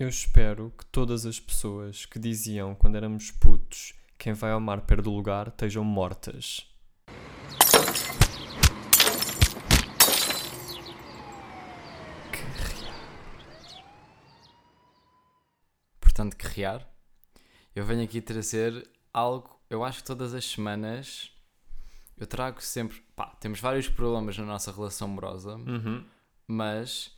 [0.00, 4.80] Eu espero que todas as pessoas que diziam quando éramos putos quem vai ao mar
[4.80, 6.66] perde o lugar estejam mortas.
[16.00, 16.86] Portanto, guerrear.
[17.74, 21.30] Eu venho aqui trazer algo, eu acho que todas as semanas
[22.16, 23.02] eu trago sempre.
[23.14, 26.04] Pá, temos vários problemas na nossa relação amorosa, Uhum.
[26.46, 27.16] mas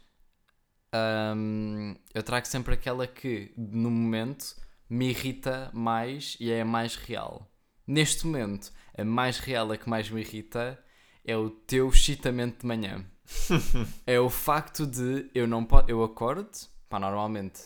[1.37, 4.56] hum, eu trago sempre aquela que, no momento,
[4.88, 7.51] me irrita mais e é a mais real.
[7.87, 10.78] Neste momento, a mais real, a que mais me irrita,
[11.24, 13.05] é o teu excitamento de manhã.
[14.06, 16.51] é o facto de eu não eu acordo,
[16.88, 17.62] pá, normalmente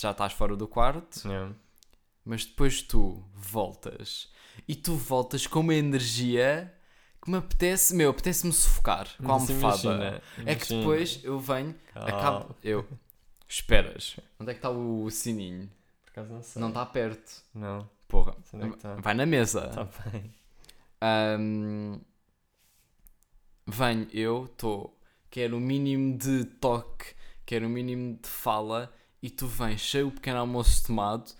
[0.00, 1.54] já estás fora do quarto, Yeah.
[2.24, 4.30] mas depois tu voltas
[4.68, 6.72] e tu voltas com uma energia
[7.22, 9.82] que me apetece, meu, apetece-me sufocar com a Mas almofada.
[9.94, 10.78] imagina, É que imagina.
[10.80, 12.86] depois eu venho, Ah, acabo, eu,
[13.48, 15.70] esperas, onde é que está o sininho?
[16.04, 16.60] Por acaso não sei.
[16.60, 18.94] Não está perto, Não, porra, onde é que está.
[18.96, 19.66] vai na mesa.
[19.66, 20.34] Está bem.
[21.00, 22.00] Ahm,
[23.66, 24.98] venho eu, estou,
[25.30, 27.14] quero o mínimo de toque,
[27.46, 31.32] quero o mínimo de fala, e tu vens cheio o pequeno almoço tomado,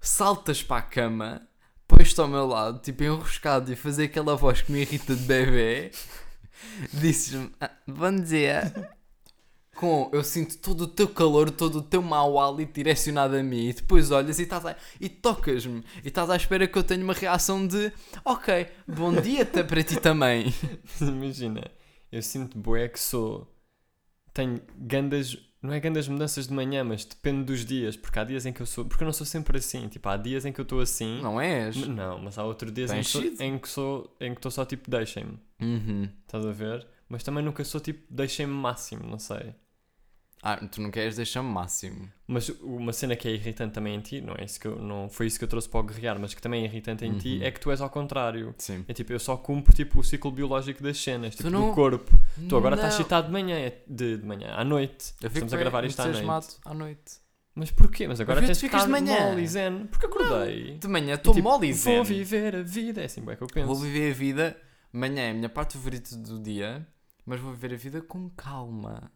[0.00, 1.48] saltas para a cama,
[1.96, 5.90] pões-te ao meu lado, tipo enroscado, e fazer aquela voz que me irrita de bebê,
[6.92, 8.72] dizes-me "Ah, bom dia.
[9.74, 13.68] Com, eu sinto todo o teu calor, todo o teu mau hálito direcionado a mim,
[13.68, 17.02] e depois olhas e, estás a- e tocas-me, e estás à espera que eu tenha
[17.02, 17.90] uma reação de
[18.24, 20.52] ok, bom dia tá para ti também.
[21.00, 21.70] Imagina,
[22.10, 23.48] eu sinto bué que sou.
[24.34, 25.36] Tenho gandas.
[25.62, 27.96] Não é gandas mudanças de manhã, mas depende dos dias.
[27.96, 28.84] Porque há dias em que eu sou.
[28.84, 29.86] Porque eu não sou sempre assim.
[29.88, 31.22] Tipo, há dias em que eu estou assim.
[31.22, 31.76] Não és?
[31.86, 34.16] Não, mas há outros dias em que, sou, em que sou.
[34.20, 35.38] Em que estou só tipo, deixem-me.
[35.60, 36.08] Uhum.
[36.26, 36.84] Estás a ver?
[37.08, 39.54] Mas também nunca sou tipo, deixem-me máximo, não sei.
[40.44, 42.10] Ah, tu não queres deixar-me máximo.
[42.26, 45.08] Mas uma cena que é irritante também em ti, não é isso que eu, não
[45.08, 47.36] foi isso que eu trouxe para o guerrear, mas que também é irritante em ti,
[47.38, 47.42] Uhum.
[47.44, 48.52] é que tu és ao contrário.
[48.58, 48.84] Sim.
[48.88, 52.18] É tipo, eu só cumpro tipo, o ciclo biológico das cenas, tipo, não- do corpo.
[52.48, 53.00] Tu agora estás Não.
[53.00, 55.14] excitado de manhã, é de, de manhã, à noite.
[55.22, 56.56] Eu Estamos a gravar isto à noite.
[56.64, 57.22] à noite.
[57.54, 58.08] Mas porquê?
[58.08, 59.28] Mas agora tens ficas de manhã.
[59.28, 59.86] mole zen.
[59.90, 60.78] Porque acordei.
[60.78, 61.96] De manhã estou tipo, mole zen.
[61.96, 63.66] Vou viver a vida, é assim bem que eu penso.
[63.68, 64.56] Vou viver a vida.
[64.92, 66.84] Manhã é a minha parte favorita do dia,
[67.24, 69.12] mas vou viver a vida com calma.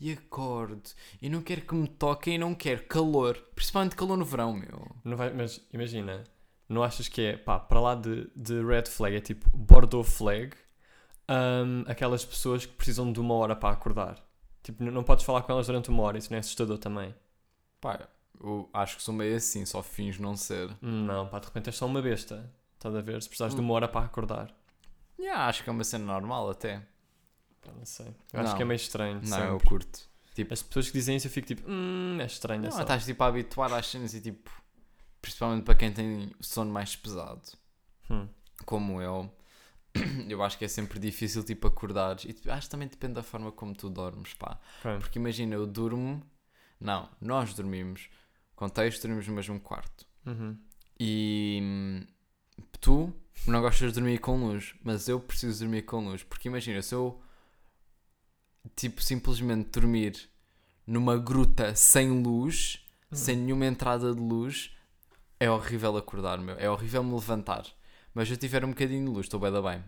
[0.00, 0.82] E acordo.
[1.20, 3.36] E não quero que me toquem e não quero calor.
[3.54, 4.86] Principalmente calor no verão, meu.
[5.04, 6.24] Não vai, mas imagina,
[6.68, 10.54] não achas que é, pá, para lá de, de red flag, é tipo Bordeaux flag,
[11.28, 14.16] hum, aquelas pessoas que precisam de uma hora para acordar.
[14.62, 17.14] Tipo, não, não podes falar com elas durante uma hora, isso não é assustador também.
[17.80, 18.08] Pá,
[18.42, 20.70] eu acho que sou meio assim, só fins não ser.
[20.80, 22.50] Não, pá, de repente és só uma besta.
[22.74, 23.20] Estás a ver?
[23.22, 23.64] Se precisares de Hum.
[23.64, 24.54] uma hora para acordar.
[25.18, 26.82] Yeah, acho que é uma cena normal até.
[27.66, 28.06] Não sei.
[28.32, 28.56] Eu acho Não.
[28.56, 29.20] que é meio estranho.
[29.24, 29.68] Não, eu sempre.
[29.68, 30.00] curto.
[30.34, 32.62] Tipo, As pessoas que dizem isso eu fico tipo, hum, é estranho.
[32.62, 32.82] é não, só.
[32.82, 34.50] estás tipo a habituar às cenas e tipo,
[35.20, 37.42] principalmente para quem tem o sono mais pesado,
[38.08, 38.26] Hum.
[38.64, 39.30] como eu,
[40.28, 42.24] eu acho que é sempre difícil tipo acordares.
[42.24, 44.58] E tipo, acho que também depende da forma como tu dormes, pá.
[45.00, 46.22] Porque imagina, eu durmo.
[46.80, 48.08] Não, nós dormimos.
[48.56, 50.06] Contexto, dormimos no mesmo quarto.
[50.26, 50.56] Uhum.
[50.98, 52.06] E hum,
[52.80, 53.12] tu
[53.46, 56.22] não gostas de dormir com luz, mas eu preciso dormir com luz.
[56.22, 57.20] Porque imagina, se eu
[58.76, 60.28] tipo simplesmente dormir
[60.86, 63.16] numa gruta sem luz, Hum.
[63.16, 64.70] sem nenhuma entrada de luz,
[65.38, 66.56] é horrível acordar, meu.
[66.58, 67.64] É horrível me levantar.
[68.14, 69.82] Mas eu tiver um bocadinho de luz, estou bem da bem.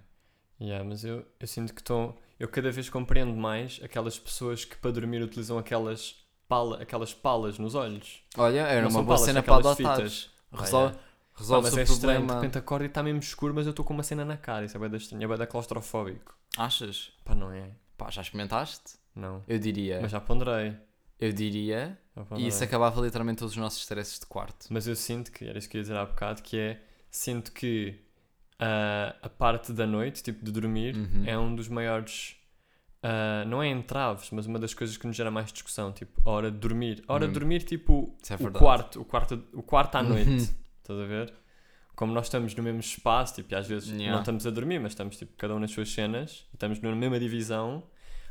[0.61, 2.19] Yeah, mas eu, eu sinto que estou.
[2.39, 6.17] Eu cada vez compreendo mais aquelas pessoas que para dormir utilizam aquelas,
[6.49, 8.23] pala, aquelas palas nos olhos.
[8.37, 9.77] Olha, era Não uma boa palas, cena para adotar.
[9.97, 10.31] fitas.
[10.53, 10.99] Resolve, Ah.
[10.99, 13.71] Pá, resolve mas o é estranho, de repente acordo e está mesmo escuro, mas eu
[13.71, 14.65] estou com uma cena na cara.
[14.67, 16.37] Isso é bem estranho, é bem da claustrofóbico.
[16.57, 17.13] Achas?
[17.25, 17.71] Pá, não é?
[18.13, 18.95] Já experimentaste?
[19.15, 19.43] Não.
[19.49, 19.99] Eu diria.
[20.01, 20.77] Mas já ponderei.
[21.19, 21.99] Eu diria.
[22.17, 22.49] Já E ponderei.
[22.49, 24.67] isso acabava literalmente todos os nossos stresses de quarto.
[24.71, 26.81] Mas eu sinto que, era isso que eu ia dizer há bocado, que é,
[27.11, 27.99] sinto que
[28.59, 31.25] ah, a parte da noite, tipo de dormir, Uhum.
[31.27, 32.37] é um dos maiores,
[33.03, 36.31] ah, não é entraves, mas uma das coisas que nos gera mais discussão, tipo, a
[36.31, 37.03] hora de dormir.
[37.09, 37.35] A hora de Hum.
[37.35, 40.37] dormir, tipo, é o quarto, o quarto, o quarto à noite, Uhum.
[40.83, 41.33] estás a ver?
[41.95, 44.13] Como nós estamos no mesmo espaço, tipo, e às vezes Yeah.
[44.13, 47.19] não estamos a dormir, mas estamos, tipo, cada um nas suas cenas, estamos na mesma
[47.21, 47.83] divisão,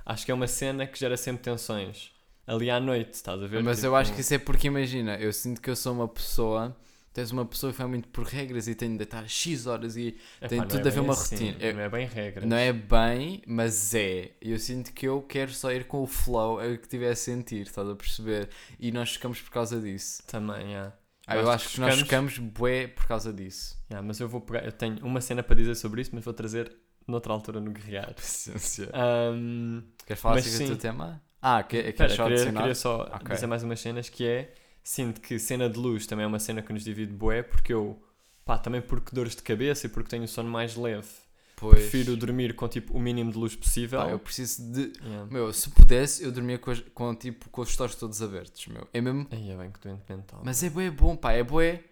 [0.06, 2.12] acho que é uma cena que gera sempre tensões.
[2.48, 3.64] Ali à noite, estás a ver?
[3.64, 6.08] Mas eu Tipo, acho que isso é porque, imagina, eu sinto que eu sou uma
[6.08, 6.76] pessoa.
[7.14, 10.18] Tens uma pessoa que vai muito por regras e tem de deitar X horas e
[10.40, 11.58] epá, tem não tudo é a ver uma assim, rotina.
[11.66, 12.46] Eu- Não é bem regra.
[12.46, 14.32] não é bem, mas é.
[14.42, 17.16] Eu sinto que eu quero só ir com o flow, é o que tiver a
[17.16, 18.50] sentir, estás a perceber?
[18.80, 20.24] E nós ficamos por causa disso.
[20.26, 20.94] Também, yeah.
[21.28, 23.78] Ah, Eu eu acho que nós ficamos- ficamos bué por causa disso.
[23.90, 26.34] Yeah, mas eu vou pegar, eu tenho uma cena para dizer sobre isso, mas vou
[26.34, 26.72] trazer
[27.08, 28.14] noutra altura no guerrear.
[28.16, 28.90] Paciência.
[28.94, 30.68] Ahm, Queres falar do sim.
[30.68, 31.22] teu tema?
[31.42, 32.60] Ah, que, espera, queres só queria, adicionar?
[32.62, 33.34] queria só Ok.
[33.36, 34.54] dizer mais umas cenas que é
[34.84, 38.02] sinto que cena de luz também é uma cena que nos divide bué, porque eu,
[38.46, 41.08] pá, também porque dores de cabeça e porque tenho o sono mais leve,
[41.56, 41.74] Pois.
[41.80, 44.00] prefiro dormir com tipo o mínimo de luz possível.
[44.00, 44.92] Pá, eu preciso de.
[45.04, 45.26] Yeah.
[45.32, 48.88] Meu, se pudesse, eu dormia com, com, tipo, com os stores todos abertos, meu.
[48.94, 49.28] É mesmo.
[49.32, 50.42] Aí é bem que doente mental.
[50.44, 51.84] Mas é bué bom, pá, é bué.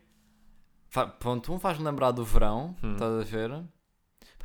[1.20, 2.94] Ponto um faz-me lembrar do verão, Hum.
[2.94, 3.64] estás a ver?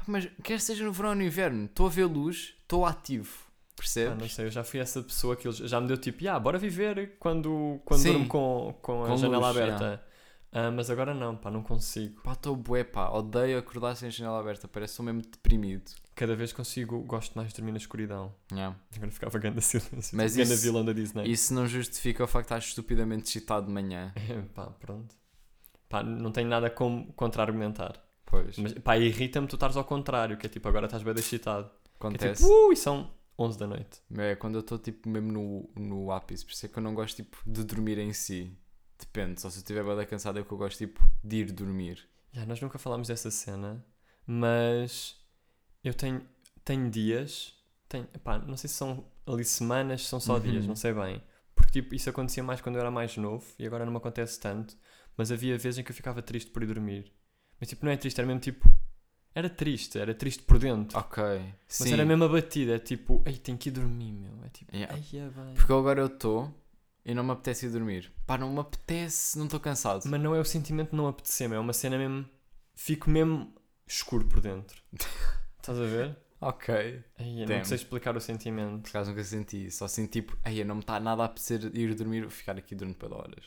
[0.07, 3.51] Mas quer seja no verão ou no inverno, estou a ver luz, estou ativo, Ah,
[3.71, 4.33] não percebes?
[4.35, 7.81] sei, eu já fui essa pessoa que já me deu tipo, yeah, bora viver quando,
[7.85, 8.13] quando Sim.
[8.13, 10.05] durmo com, com a Com janela luz, aberta.
[10.57, 12.21] Ah, mas agora não, pá, não consigo.
[12.23, 15.91] Pá, estou bué, pá, odeio acordar sem a janela aberta, parece que sou mesmo deprimido.
[16.15, 18.33] Cada vez consigo, gosto mais de dormir na escuridão.
[18.53, 18.77] Yeah.
[18.95, 20.17] Agora ficava grande silêncio.
[20.17, 21.29] Mas grande isso- vilão da Disney.
[21.29, 24.13] Isso não justifica o facto de estar estupidamente excitado de manhã.
[24.15, 25.13] É, pá, pronto.
[25.89, 28.01] Pá, não tenho nada como contra-argumentar.
[28.27, 31.69] Pois, Mas, pá, irrita-me tu estares ao contrário, que é tipo, agora estás bem excitado.
[31.69, 32.43] Que é acontece.
[32.43, 34.01] tipo, uh, e são 11 da noite.
[34.17, 36.95] É quando eu estou tipo mesmo no, no ápice, por isso é que eu não
[36.95, 38.57] gosto tipo de dormir em si.
[38.99, 42.09] Depende, só se eu estiver bem cansado é que eu gosto tipo de ir dormir.
[42.33, 43.85] Já, nós nunca falámos dessa cena,
[44.27, 45.17] mas
[45.83, 46.23] eu tenho,
[46.65, 47.55] tenho dias,
[47.89, 50.41] tenho, pá, não sei se são ali semanas, se são só Uhum.
[50.41, 51.23] dias, não sei bem.
[51.55, 54.41] Porque tipo, isso acontecia mais quando eu era mais novo e agora não me acontece
[54.41, 54.77] tanto.
[55.17, 57.13] Mas havia vezes em que eu ficava triste por ir dormir.
[57.65, 58.71] Mas tipo, não é triste, era mesmo tipo.
[59.35, 60.99] Era triste, era triste por dentro.
[60.99, 61.25] Ok.
[61.25, 61.95] mas Sim.
[61.95, 64.33] era mesmo abatida, é tipo, ei, tenho que ir dormir, meu.
[64.45, 64.95] É tipo, Yeah.
[64.95, 65.55] ai, é bem.
[65.55, 66.55] Porque agora eu estou
[67.07, 68.13] e não me apetece ir dormir.
[68.27, 70.03] Pá, não me apetece, não estou cansado.
[70.05, 72.29] Mas não é o sentimento de não apetecer, meu, é uma cena mesmo.
[72.75, 73.51] Fico mesmo
[73.87, 74.83] escuro por dentro.
[75.57, 76.19] Estás a ver?
[76.43, 77.03] Ok.
[77.19, 78.83] Ai, eu não sei explicar o sentimento.
[78.83, 79.79] Por acaso nunca senti isso.
[79.79, 82.75] Só sinto tipo, aí não me está nada a apetecer ir dormir, vou ficar aqui
[82.75, 83.47] durante para horas.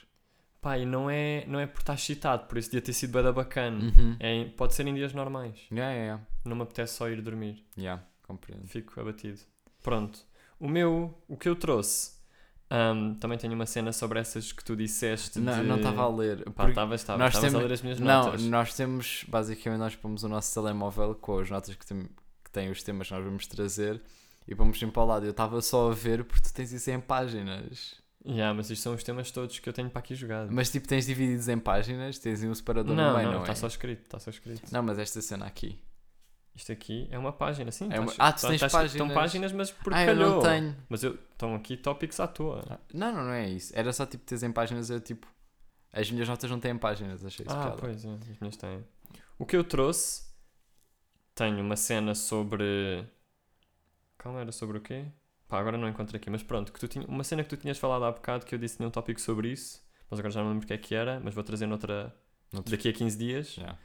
[0.67, 3.31] Pá, e não é, não é por estar excitado, por esse dia ter sido bada
[3.31, 3.85] bacana.
[3.85, 4.17] Uhum.
[4.19, 5.55] É, pode ser em dias normais.
[5.71, 6.23] Yeah, yeah, yeah.
[6.43, 7.65] Não me apetece só ir dormir.
[7.77, 8.67] Yeah, compreendo.
[8.67, 9.39] Fico abatido.
[9.81, 10.19] Pronto.
[10.59, 12.17] O meu, o que eu trouxe.
[12.69, 15.39] ahm, também tenho uma cena sobre essas que tu disseste.
[15.39, 15.63] Não, de...
[15.65, 16.43] não estava a ler.
[16.51, 17.33] Pá, estavas, estavas.
[17.33, 18.43] Estavas a ler as minhas Não, notas.
[18.43, 22.09] nós temos, basicamente, nós pomos o nosso telemóvel com as notas que, tem,
[22.43, 24.01] que têm os temas que nós vamos trazer
[24.45, 25.25] e pomos sempre ao lado.
[25.25, 28.05] Eu estava só a ver porque tu tens isso em páginas.
[28.27, 30.49] Yeah, mas isto são os temas todos que eu tenho para aqui jogado.
[30.51, 33.53] Mas tipo, tens divididos em páginas, tens um separador não, no meio, não, não, está
[33.53, 33.55] é?
[33.55, 34.61] só escrito, está só escrito.
[34.71, 35.81] Não, mas esta cena aqui.
[36.53, 37.85] Isto aqui é uma página, sim.
[37.85, 39.13] É tá uma- Ah, tu tá- tens tá escrito- Estão páginas.
[39.15, 40.29] páginas, mas porque ah, eu calhou.
[40.35, 40.75] não tenho.
[40.89, 42.79] Mas eu, estão aqui tópicos à toa.
[42.93, 43.71] Não, não, não é isso.
[43.75, 45.27] Era só tipo, teres em páginas, eu tipo.
[45.93, 47.77] As minhas notas não têm páginas, achei isso Ah, piada.
[47.77, 48.83] pois é, as minhas têm.
[49.39, 50.23] O que eu trouxe,
[51.35, 53.07] tenho uma cena sobre.
[54.17, 55.05] Calma, era sobre o quê?
[55.47, 57.05] Pá, agora não encontro aqui, mas pronto, que tu tinha...
[57.07, 59.49] uma cena que tu tinhas falado há bocado que eu disse tinha um tópico sobre
[59.49, 62.13] isso, mas agora já não lembro o que é que era, mas vou trazer noutra
[62.51, 63.53] Noutro- daqui a 15 dias.
[63.53, 63.77] Já.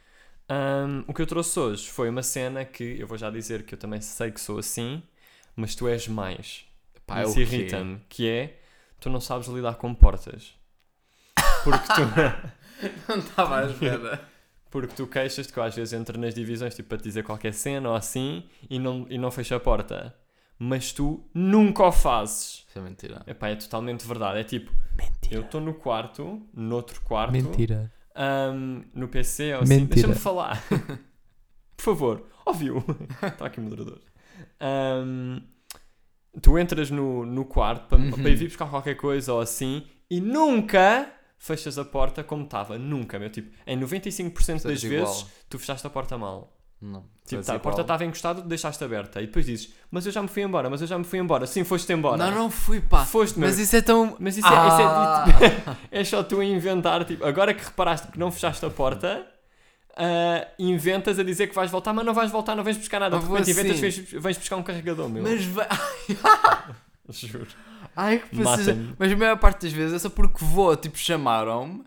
[0.49, 3.75] Ahm, o que eu trouxe hoje foi uma cena que eu vou já dizer que
[3.75, 5.01] eu também sei que sou assim,
[5.55, 6.65] mas tu és mais.
[7.07, 7.41] Pá, é Isso quê?
[7.41, 8.59] irrita-me, que é
[8.99, 10.53] tu não sabes lidar com portas.
[11.63, 12.01] Porque tu.
[13.07, 14.27] Não estava à espera.
[14.69, 17.53] Porque tu queixas-te que eu às vezes entro nas divisões tipo, para te dizer qualquer
[17.53, 20.13] cena ou assim e não, e não fecho a porta.
[20.65, 22.65] Mas tu nunca o fazes.
[22.69, 23.21] Isso é mentira.
[23.27, 24.39] Epá, é totalmente verdade.
[24.39, 25.35] É tipo, Mentira.
[25.35, 27.91] eu estou no quarto, noutro quarto, Mentira.
[28.15, 29.73] ahm, no PC ou assim.
[29.75, 29.95] Mentira.
[29.95, 30.63] Deixa-me falar.
[31.75, 32.83] Por favor, ouviu?
[33.21, 33.99] Está aqui o moderador.
[34.59, 35.41] Ahm,
[36.41, 38.11] tu entras no, no quarto para, Uhum.
[38.11, 42.77] para ir buscar qualquer coisa ou assim e nunca fechas a porta como estava.
[42.77, 43.29] Nunca, meu.
[43.29, 45.29] Tipo, em 95% das Estás vezes igual.
[45.49, 46.52] tu fechaste a porta mal.
[46.85, 47.05] Não.
[47.25, 49.21] Tipo, tá, a porta estava encostada, deixaste aberta.
[49.21, 51.47] E depois dizes, mas eu já me fui embora, mas eu já me fui embora.
[51.47, 52.17] Sim, foste embora.
[52.17, 53.05] Não, não fui, pá.
[53.05, 53.47] Foste, meu.
[53.47, 54.17] Mas isso é tão.
[54.19, 55.25] Mas isso, é, isso é Ah!
[55.25, 57.05] dito- é só tu a inventar.
[57.05, 59.25] Tipo, agora que reparaste que não fechaste a porta,
[59.95, 63.17] ah, inventas a dizer que vais voltar, mas não vais voltar, não vens buscar nada.
[63.17, 63.81] De Ah, repente inventas, assim.
[63.81, 65.23] vens, vens buscar um carregador, meu.
[65.23, 65.67] Mas vai.
[67.09, 67.47] Juro.
[67.95, 68.77] Ai, que precisa.
[68.97, 71.83] Mas a maior parte das vezes é só porque vou, tipo, chamaram-me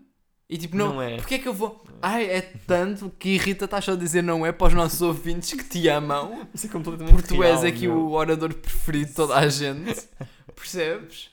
[0.49, 0.93] e tipo, não.
[0.93, 1.17] Não é.
[1.17, 1.83] Porquê é que eu vou.
[2.01, 5.53] Ai, é tanto que irrita, estás só a dizer não é para os nossos ouvintes
[5.53, 6.47] que te amam.
[6.53, 7.97] Isso é completamente Porque tu és aqui meu.
[7.97, 10.07] o orador preferido de toda a gente.
[10.55, 11.29] Percebes?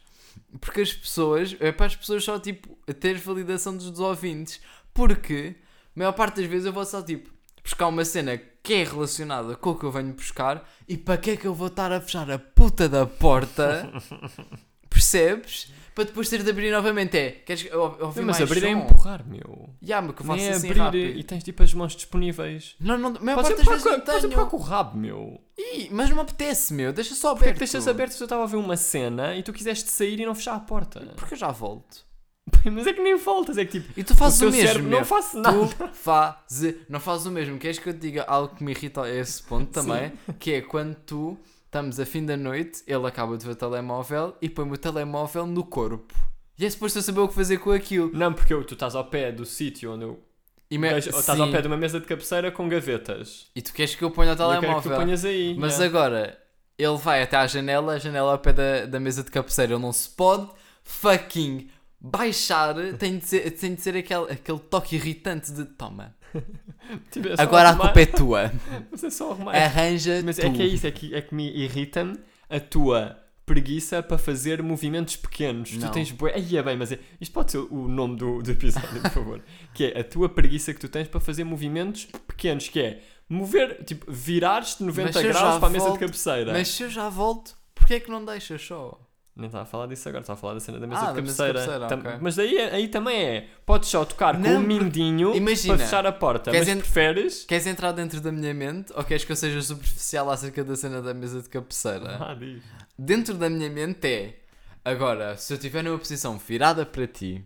[0.60, 4.60] Porque as pessoas, é para as pessoas só tipo ter validação dos, dos ouvintes.
[4.92, 5.54] Porque
[5.94, 7.30] a maior parte das vezes eu vou só tipo
[7.62, 11.30] buscar uma cena que é relacionada com o que eu venho buscar e para que
[11.30, 13.92] é que eu vou estar a fechar a puta da porta?
[14.90, 15.72] Percebes?
[15.94, 17.16] Para depois ter de abrir novamente.
[17.16, 18.78] É, queres ou- ouvir Não, mas mais abrir é som?
[18.80, 19.70] empurrar, meu.
[19.82, 21.18] Ya, mas que eu faço Nem é assim abrir rápido.
[21.18, 22.74] e tens tipo as mãos disponíveis.
[22.80, 24.26] Não, não, a maior Podes parte das vezes não podes tenho.
[24.32, 25.40] empurrar com o rabo, meu.
[25.56, 26.92] Ih, mas não me apetece, meu.
[26.92, 27.54] Deixa só Porquê é aberto.
[27.54, 30.26] que deixas aberto se eu estava a ver uma cena e tu quiseste sair e
[30.26, 31.00] não fechar a porta?
[31.16, 32.04] Porque eu já volto.
[32.70, 34.90] Mas é que nem voltas, é que tipo, E tu fazes o o, mesmo, cérebro
[34.90, 35.56] não faço nada.
[35.66, 37.56] Tu fazes, não fazes o mesmo.
[37.58, 40.12] Queres que eu te diga algo que me irrita a esse ponto também?
[40.38, 41.38] Que é quando tu
[41.74, 45.44] estamos a fim da noite, ele acaba de ver o telemóvel e põe-me o telemóvel
[45.44, 46.14] no corpo.
[46.56, 48.12] E é suposto eu saber o que fazer com aquilo.
[48.14, 50.22] Não, porque tu estás ao pé do sítio onde eu.
[50.70, 50.92] E, me...
[50.92, 53.48] Ou estás ao pé de uma mesa de cabeceira com gavetas.
[53.56, 54.96] e tu queres que eu ponha o E eu quero que tu telemóvel.
[54.96, 55.56] ponhas aí.
[55.58, 55.86] Mas yeah.
[55.86, 56.38] agora,
[56.78, 59.72] ele vai até à janela, a janela é ao pé da, da mesa de cabeceira.
[59.72, 60.48] Ele não se pode
[60.84, 61.68] fucking
[62.00, 62.76] baixar.
[63.00, 66.14] Tem de ser, tem de ser aquele, aquele toque irritante de toma.
[67.10, 68.52] Tipo, é Agora a arrumar- culpa é tua.
[68.90, 69.54] Mas é só arrumar.
[69.54, 70.46] Arranja Mas tu.
[70.46, 72.18] é que é isso, é que, é que me irrita-me
[72.50, 75.72] a tua preguiça para fazer movimentos pequenos.
[75.76, 75.88] Não.
[75.88, 76.34] Tu tens bué...
[76.34, 76.98] Aí é bem, mas é...
[77.20, 79.40] isto pode ser o nome do, do episódio, por favor.
[79.74, 83.82] que é a tua preguiça que tu tens para fazer movimentos pequenos, que é mover,
[83.84, 86.52] tipo, virares-te 90 Mas eu graus para a mesa volto, de cabeceira.
[86.52, 88.98] Mas se eu já volto, porquê é que não deixas só?
[89.36, 91.16] Nem estava a falar disso agora, estava a falar da cena da mesa Ah, de
[91.16, 91.58] da mesa de cabeceira.
[91.78, 92.18] cabeceira, Tam- ok.
[92.22, 96.06] Mas daí aí também é, podes só tocar com Não, um mindinho imagina, para fechar
[96.06, 97.44] a porta, mas en- preferes...
[97.44, 101.02] Queres entrar dentro da minha mente ou queres que eu seja superficial acerca da cena
[101.02, 102.16] da mesa de cabeceira?
[102.20, 102.62] Ah, diz.
[102.96, 104.38] Dentro da minha mente é
[104.84, 107.44] agora, se eu estiver numa posição virada para ti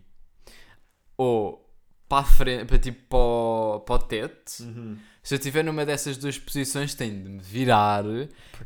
[1.17, 1.65] ou
[2.07, 4.97] para a frente, para tipo para o, para o teto, Uhum.
[5.21, 8.03] se eu estiver numa dessas duas posições, tenho de me virar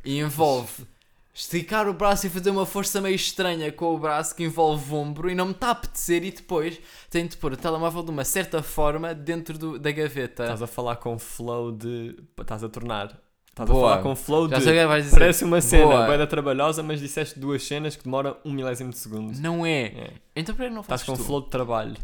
[0.04, 0.86] e envolve
[1.34, 4.98] esticar o braço e fazer uma força meio estranha com o braço que envolve o
[4.98, 8.12] ombro e não me está a apetecer e depois tenho de pôr o telemóvel de
[8.12, 10.44] uma certa forma dentro do- da gaveta.
[10.44, 12.16] Estás a falar com flow de...
[12.40, 13.20] Estás a tornar...
[13.50, 13.86] Estás Boa.
[13.86, 14.64] a falar com flow Já de...
[14.64, 15.20] sei o que vais dizer.
[15.20, 16.18] Parece uma cena Boa.
[16.18, 19.38] bem trabalhosa, mas disseste duas cenas que demoram um milésimo de segundo.
[19.40, 19.84] Não é.
[19.84, 20.12] É.
[20.36, 21.24] Então que não Estás fazes com tu?
[21.24, 21.96] flow de trabalho.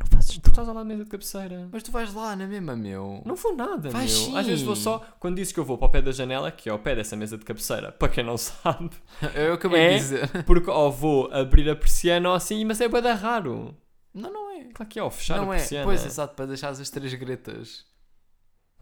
[0.00, 0.50] Não fazes Tu tu?
[0.50, 1.68] estás lado da mesa de cabeceira.
[1.72, 3.22] Mas tu vais lá na mesma, meu.
[3.24, 4.24] Não vou nada, Vais meu.
[4.30, 4.36] sim.
[4.36, 4.98] Às vezes vou só...
[5.18, 7.16] Quando dizes que eu vou para o pé da janela, que é ao pé dessa
[7.16, 8.90] mesa de cabeceira, para quem não sabe,
[9.34, 9.88] Eu acabei É?
[9.90, 10.44] de dizer.
[10.44, 13.76] porque ou vou abrir a persiana ou assim, mas é bué raro.
[14.14, 14.64] Não, não é.
[14.72, 15.58] Claro que é, ao fechar não a é.
[15.58, 15.84] persiana.
[15.84, 17.84] Pois, exato, para deixar as três gretas.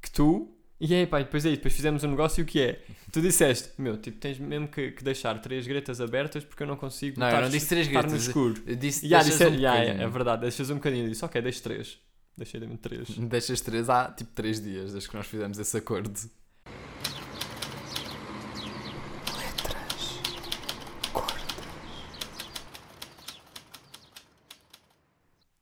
[0.00, 0.53] que tu.
[0.86, 2.84] E aí, pá, e depois aí, depois fizemos um negócio que é.
[3.10, 6.76] Tu disseste, meu, tipo, tens mesmo que, que deixar três gretas abertas porque eu não
[6.76, 8.26] consigo Não, eu estar, não disse três estar no gretas.
[8.26, 8.62] escuro.
[8.66, 10.02] Eu disse deixas disse, um ya, bocadinho.
[10.02, 11.06] é verdade, deixas um bocadinho.
[11.06, 11.98] Eu disse, ok, deixo três.
[12.36, 13.08] Deixei de três.
[13.16, 16.12] Deixas três há tipo três dias desde que nós fizemos esse acordo.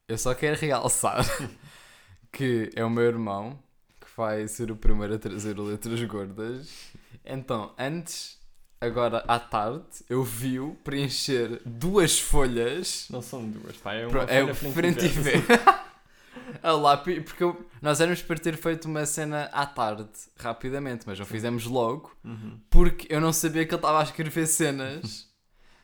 [0.08, 1.24] Eu só quero realçar
[2.32, 3.56] que é o meu irmão
[4.22, 6.68] vai ser o primeiro a trazer letras gordas.
[7.24, 8.38] Então, antes,
[8.80, 14.32] agora à tarde, eu vi-o preencher duas folhas Não são duas, pá, é uma Pro-
[14.32, 15.42] é o folha frente e ver.
[16.62, 21.18] A lápis, porque eu- nós éramos para ter feito uma cena à tarde, rapidamente, mas
[21.18, 22.58] não fizemos logo, Uhum.
[22.70, 25.30] porque eu não sabia que ele estava a escrever cenas.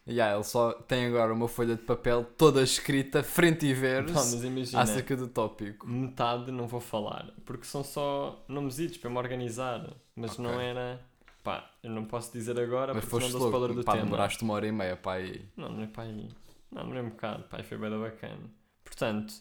[0.09, 3.81] E yeah, ele só tem agora uma folha de papel toda escrita, frente e Pá,
[3.81, 5.87] verso, mas imagina, acerca do tópico.
[5.87, 9.87] metade não vou falar, porque são só nomesitos para me organizar.
[10.17, 10.45] Mas Ok.
[10.45, 10.99] não era.
[11.45, 14.05] Pá, eu não posso dizer agora Mas porque não dou spoiler do pá, tema.
[14.07, 15.47] demoraste uma hora e meia, pá, aí.
[15.55, 16.29] Não, não é para aí.
[16.73, 18.51] Não, não é um bocado, pá, foi bem bacana.
[18.83, 19.35] Portanto,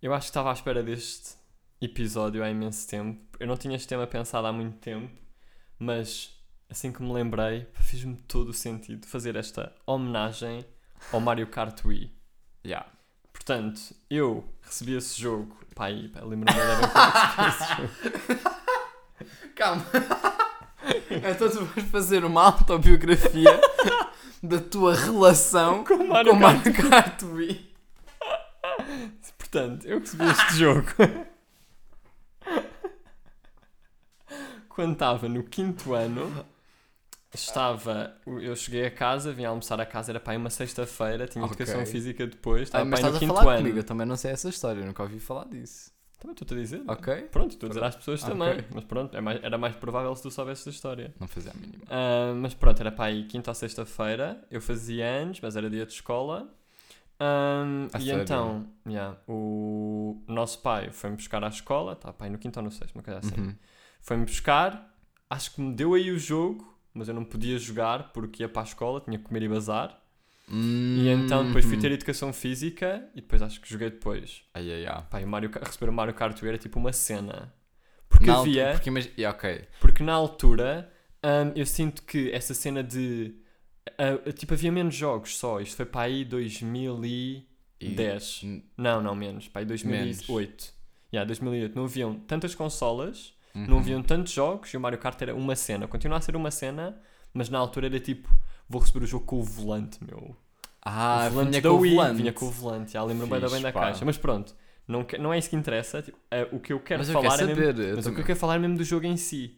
[0.00, 1.34] eu acho que estava à espera deste
[1.82, 3.20] episódio há imenso tempo.
[3.38, 5.10] Eu não tinha este tema pensado há muito tempo,
[5.78, 6.34] mas
[6.70, 10.64] assim que me lembrei, pá, fez-me todo o sentido fazer esta homenagem
[11.12, 12.12] ao Mario Kart Wii.
[12.64, 12.86] Yeah.
[13.32, 18.40] Portanto, eu recebi esse jogo, pá, aí, pá, lembro-me bem esse jogo.
[19.56, 19.84] Calma.
[21.10, 23.60] então tu vais fazer uma autobiografia
[24.42, 26.64] da tua relação Com o Mario com o Kart.
[26.64, 27.70] Mario Kart Wii.
[29.38, 30.86] Portanto, eu recebi este jogo
[34.68, 36.46] quando estava no quinto ano.
[37.32, 41.44] Estava, eu cheguei a casa, vim almoçar a casa, era para aí uma sexta-feira, tinha
[41.44, 41.54] Ok.
[41.54, 43.58] educação física depois, Ah, estava mas para aí estás no a falar ano.
[43.58, 45.92] comigo, eu também não sei essa história, nunca ouvi falar disso.
[46.18, 46.82] Também estou-te a dizer.
[46.88, 47.14] Ok?
[47.30, 48.32] Pronto, estou a dizer às pessoas Ok.
[48.32, 51.14] também, mas pronto, é mais- era mais provável se tu soubesses a história.
[51.20, 51.84] Não fazia a mínima.
[51.88, 55.86] Ah, mas pronto, era para aí quinta ou sexta-feira, eu fazia anos, mas era dia
[55.86, 56.52] de escola.
[57.18, 58.22] A e sério?
[58.22, 62.70] então, yeah, o nosso pai foi-me buscar à escola, tá, pai, no quinto ou no
[62.70, 63.34] sexto, uma coisa assim.
[63.40, 63.54] Uhum.
[64.00, 64.94] Foi-me buscar,
[65.28, 68.62] acho que me deu aí o jogo, mas eu não podia jogar porque ia para
[68.62, 69.98] a escola, tinha que comer e bazar.
[70.52, 74.42] E então depois fui ter educação física e depois acho que joguei depois.
[74.52, 75.04] Ai, ai, ai.
[75.08, 77.54] Pai, Mario, receber o Mario Kart era tipo uma cena.
[78.08, 78.62] Porque Na havia.
[78.62, 79.14] altura- Porque imagina.
[79.16, 79.64] yeah, ok.
[79.80, 80.92] Porque na altura
[81.24, 83.36] hum, eu sinto que essa cena de.
[83.96, 85.60] ah, tipo, havia menos jogos só.
[85.60, 86.24] Isto foi para aí
[87.80, 88.40] 2010.
[88.42, 89.48] E- Não, não, menos.
[89.48, 90.74] Para aí 2008.
[91.12, 91.74] Yeah, 2008.
[91.76, 93.78] Não haviam tantas consolas, não Uhum.
[93.80, 95.86] haviam tantos jogos e o Mario Kart era uma cena.
[95.88, 97.00] Continua a ser uma cena,
[97.34, 98.28] mas na altura era tipo:
[98.68, 100.36] vou receber o jogo com o volante, meu.
[100.82, 102.16] Ah, o volante vinha da com o volante.
[102.16, 102.92] vinha com o volante.
[102.92, 104.04] Já lembro bem da bem da caixa.
[104.04, 104.54] Mas pronto,
[104.88, 106.00] não, não é isso que interessa.
[106.02, 107.84] Tipo, ah, o que eu quero Mas eu falar quero é mesmo eu mas o
[107.84, 109.56] que também- eu quero falar é mesmo do jogo em si.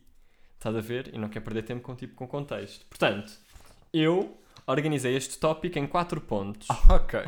[0.57, 1.11] Estás a ver?
[1.15, 2.87] E não quero perder tempo com, tipo, com contexto.
[2.87, 3.33] Portanto,
[3.93, 7.21] eu organizei este tópico em quatro pontos, Ok.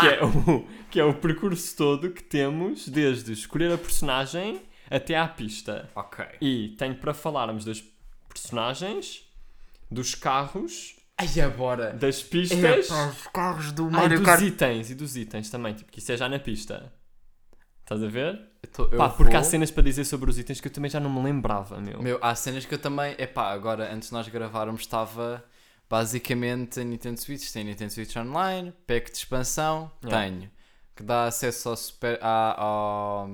[0.00, 4.60] que, é o, que é o percurso todo que temos desde escolher a personagem
[4.96, 5.88] até à pista.
[5.94, 6.24] ok.
[6.40, 7.82] E tenho para falarmos das
[8.28, 9.24] personagens,
[9.90, 11.92] dos carros, Ai, agora.
[11.92, 12.58] das pistas
[12.88, 14.42] Epá, os carros do ah, e Mario dos Kart.
[14.42, 14.90] itens.
[14.90, 16.92] E dos itens também, tipo, que isso é já na pista.
[17.82, 18.40] Estás a ver?
[18.62, 20.72] Eu tô- eu Pá, porque há vou- cenas para dizer sobre os itens que eu
[20.72, 22.00] também já não me lembrava, meu.
[22.00, 23.14] Meu, há cenas que eu também.
[23.18, 25.44] Epá, agora antes de nós gravarmos estava
[25.90, 27.50] basicamente a Nintendo Switch.
[27.52, 30.24] Tem Nintendo Switch Online, pack de expansão, Yeah.
[30.30, 30.50] tenho.
[30.96, 33.28] Que dá acesso ao super, à, ao-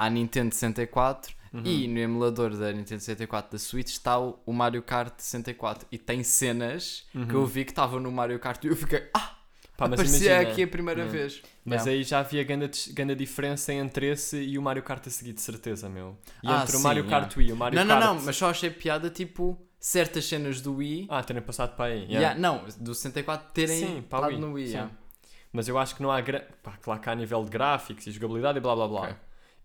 [0.00, 1.62] à Nintendo 64 Uhum.
[1.64, 5.98] e no emulador da Nintendo 64 da Switch está o, o Mario Kart 64 e
[5.98, 7.46] tem cenas que eu Uhum.
[7.46, 9.36] vi que estavam no Mario Kart e eu fiquei, ah,
[9.76, 11.18] Pá, mas aparecia imagina, aqui a primeira Yeah.
[11.18, 11.42] vez.
[11.64, 15.32] Mas aí já havia grande, grande diferença entre esse e o Mario Kart a seguir,
[15.32, 16.16] de certeza, meu.
[16.42, 17.20] E Ah, entre o sim, Mario yeah.
[17.26, 18.06] Kart Wii e o Mario Não, não, Kart...
[18.14, 21.06] não, mas só achei piada tipo certas cenas do Wii.
[21.10, 22.00] Ah, terem passado para aí.
[22.02, 22.12] yeah.
[22.12, 24.66] Yeah, não, do 64 terem Sim, para estado o Wii, no Wii.
[24.66, 24.72] sim.
[24.74, 24.92] yeah.
[25.52, 26.20] Mas eu acho que não há...
[26.20, 26.46] Gra...
[26.62, 29.00] Pá, claro que há nível de gráficos e jogabilidade e blá blá blá.
[29.00, 29.14] Ok.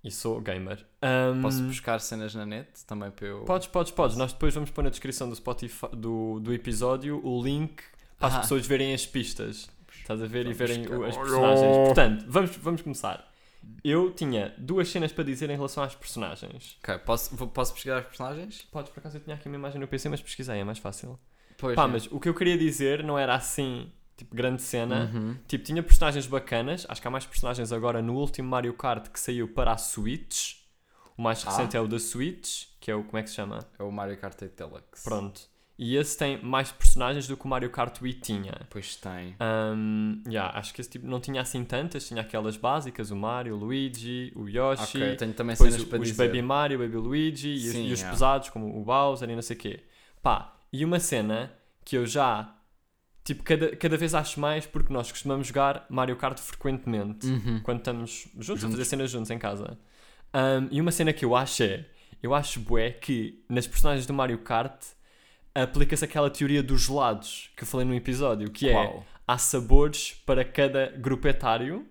[0.05, 0.85] E sou gamer.
[1.01, 3.39] Ahm, Posso buscar cenas na net também para eu.
[3.43, 4.15] Podes, podes, podes.
[4.15, 7.81] Nós depois vamos pôr na descrição do Spotify do, do episódio o link
[8.19, 8.39] para as Ah.
[8.41, 9.67] pessoas verem as pistas.
[9.99, 11.23] Estás a ver e Vamos verem o- as buscar.
[11.23, 11.77] personagens.
[11.87, 13.31] Portanto, vamos, vamos começar.
[13.83, 16.77] Eu tinha duas cenas para dizer em relação às personagens.
[16.83, 18.61] Ok, posso, vou- posso pesquisar os personagens?
[18.71, 21.19] Podes, por acaso eu tinha aqui uma imagem no PC, mas pesquisei, é mais fácil.
[21.57, 21.75] Pois.
[21.75, 21.93] Pá, né?
[21.93, 25.11] mas o que eu queria dizer não era assim, tipo, grande cena.
[25.13, 25.35] Uhum.
[25.47, 26.85] Tipo, tinha personagens bacanas.
[26.89, 30.55] Acho que há mais personagens agora no último Mario Kart que saiu para a Switch.
[31.17, 31.49] O mais Ah.
[31.49, 33.03] recente é o da Switch, que é o.
[33.03, 33.65] Como é que se chama?
[33.79, 35.03] É o Mario Kart 8 Deluxe.
[35.03, 35.41] Pronto.
[35.77, 38.53] E esse tem mais personagens do que o Mario Kart Wii tinha.
[38.69, 39.35] Pois tem.
[39.41, 43.55] Um, yeah, acho que esse tipo não tinha assim tantas, tinha aquelas básicas, o Mario,
[43.55, 46.27] o Luigi, o Yoshi, Ok, tenho também cenas o- para os dizer.
[46.27, 48.09] Baby Mario, Baby Luigi e, os- Sim, e os yeah.
[48.09, 49.83] pesados como o Bowser e não sei o quê.
[50.23, 51.51] Pá, e uma cena
[51.83, 52.54] que eu já,
[53.25, 57.59] tipo, cada, cada vez acho mais porque nós costumamos jogar Mario Kart frequentemente Uhum.
[57.61, 58.71] quando estamos juntos, a Juntos.
[58.71, 59.77] fazer cenas juntos em casa.
[60.33, 61.85] Um, e uma cena que eu acho é,
[62.23, 64.81] eu acho bué que nas personagens do Mario Kart
[65.53, 69.05] aplica-se aquela teoria dos gelados que eu falei no episódio, que é Qual?
[69.27, 71.85] há sabores para cada grupo etário.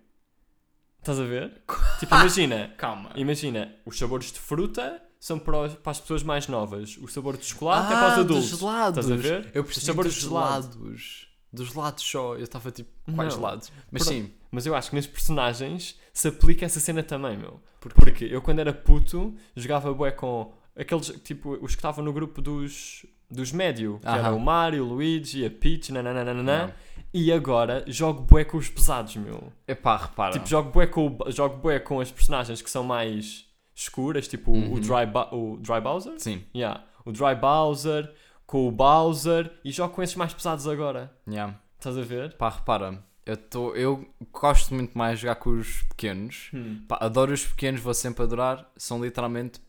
[1.01, 1.63] Estás a ver?
[2.01, 3.11] tipo, imagina, Calma.
[3.17, 7.39] imagina, os sabores de fruta são para, os- para as pessoas mais novas, o sabor
[7.39, 8.51] de chocolate é para os Ah, adultos.
[8.51, 9.07] dos gelados.
[9.07, 9.51] Estás a ver?
[9.55, 10.71] Eu percebi dos de gelado.
[10.75, 11.29] gelados.
[11.51, 12.35] Dos gelados só.
[12.35, 13.41] Eu estava tipo, quais Não.
[13.41, 13.73] gelados?
[13.91, 14.15] Mas Pronto.
[14.19, 14.33] sim.
[14.51, 17.59] Mas eu acho que nas personagens se aplica essa cena também, meu.
[17.81, 17.95] Porquê?
[18.01, 22.43] Porque eu quando era puto jogava bué com aqueles, tipo, os que estavam no grupo
[22.43, 24.35] dos, dos médio, que era Aham.
[24.37, 26.75] o Mario, o Luigi, a Peach, nananana,
[27.15, 29.51] e agora jogo bué com os pesados, meu.
[29.67, 30.33] Epá, repara.
[30.35, 34.55] Tipo, jogo bué, com, jogo bué com as personagens que são mais escuras, tipo o-
[34.55, 34.73] Uhum.
[34.75, 36.45] o, Dry o Dry Bowser, Sim.
[36.55, 36.85] yeah.
[37.05, 38.13] o Dry Bowser,
[38.47, 41.13] com o Bowser, e jogo com esses mais pesados agora.
[41.29, 41.59] Yeah.
[41.79, 42.35] Estás a ver?
[42.37, 43.03] Pá, repara.
[43.27, 46.51] Eu, tô, eu gosto muito mais de jogar com os pequenos.
[46.87, 48.71] Pá, adoro os pequenos, vou sempre adorar.
[48.77, 49.61] São literalmente,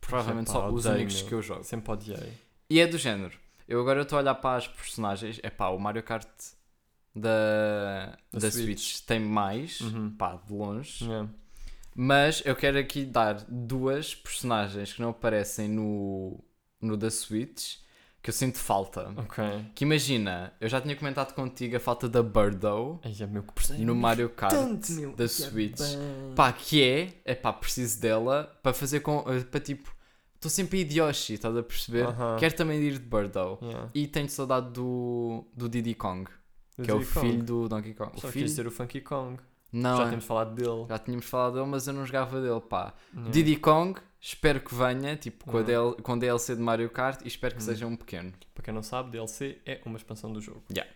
[0.00, 1.62] provavelmente, só os únicos que eu jogo.
[1.62, 2.32] Sempre odiei.
[2.70, 3.36] E é do género.
[3.68, 5.38] Eu agora estou a olhar para as personagens.
[5.42, 6.26] É pá, o Mario Kart
[7.14, 8.78] da, Da da, Switch.
[8.78, 9.00] Switch.
[9.06, 9.80] tem mais.
[9.80, 10.10] Uhum.
[10.16, 11.04] Pá, de longe.
[11.04, 11.28] Yeah.
[11.94, 16.38] Mas eu quero aqui dar duas personagens que não aparecem no,
[16.80, 17.76] no da Switch
[18.22, 19.12] que eu sinto falta.
[19.16, 19.42] Ok.
[19.74, 23.72] Que imagina, eu já tinha comentado contigo a falta da Birdo Ai, é meu que
[23.84, 25.12] no Mario Kart tanto, meu.
[25.16, 25.78] da Ai, Switch.
[25.80, 26.34] bem.
[26.36, 29.24] Pá, que é, é pá, preciso dela para fazer com.
[29.28, 29.92] eh, para tipo.
[30.36, 32.06] Estou sempre a ir de Yoshi, estás a perceber?
[32.06, 32.36] Aham.
[32.38, 33.58] Quero também ir de Birdo.
[33.62, 33.90] Yeah.
[33.94, 36.28] E tenho saudade do, do Diddy Kong,
[36.76, 37.26] Do que é o Diddy Kong.
[37.28, 38.10] filho do Donkey Kong.
[38.20, 38.46] Só O quis filho?
[38.46, 39.40] dizer o Funky Kong.
[39.72, 40.86] Não, Já é- temos falado dele.
[40.88, 42.92] já tínhamos falado dele, mas eu não jogava dele, pá.
[43.14, 43.30] Yeah.
[43.30, 45.64] Diddy Kong, espero que venha, tipo, com, a Uhum.
[45.66, 47.66] DL, com DLC de Mario Kart e espero que Uhum.
[47.66, 48.32] seja um pequeno.
[48.54, 50.62] Para quem não sabe, DLC é uma expansão do jogo.
[50.70, 50.90] Yeah.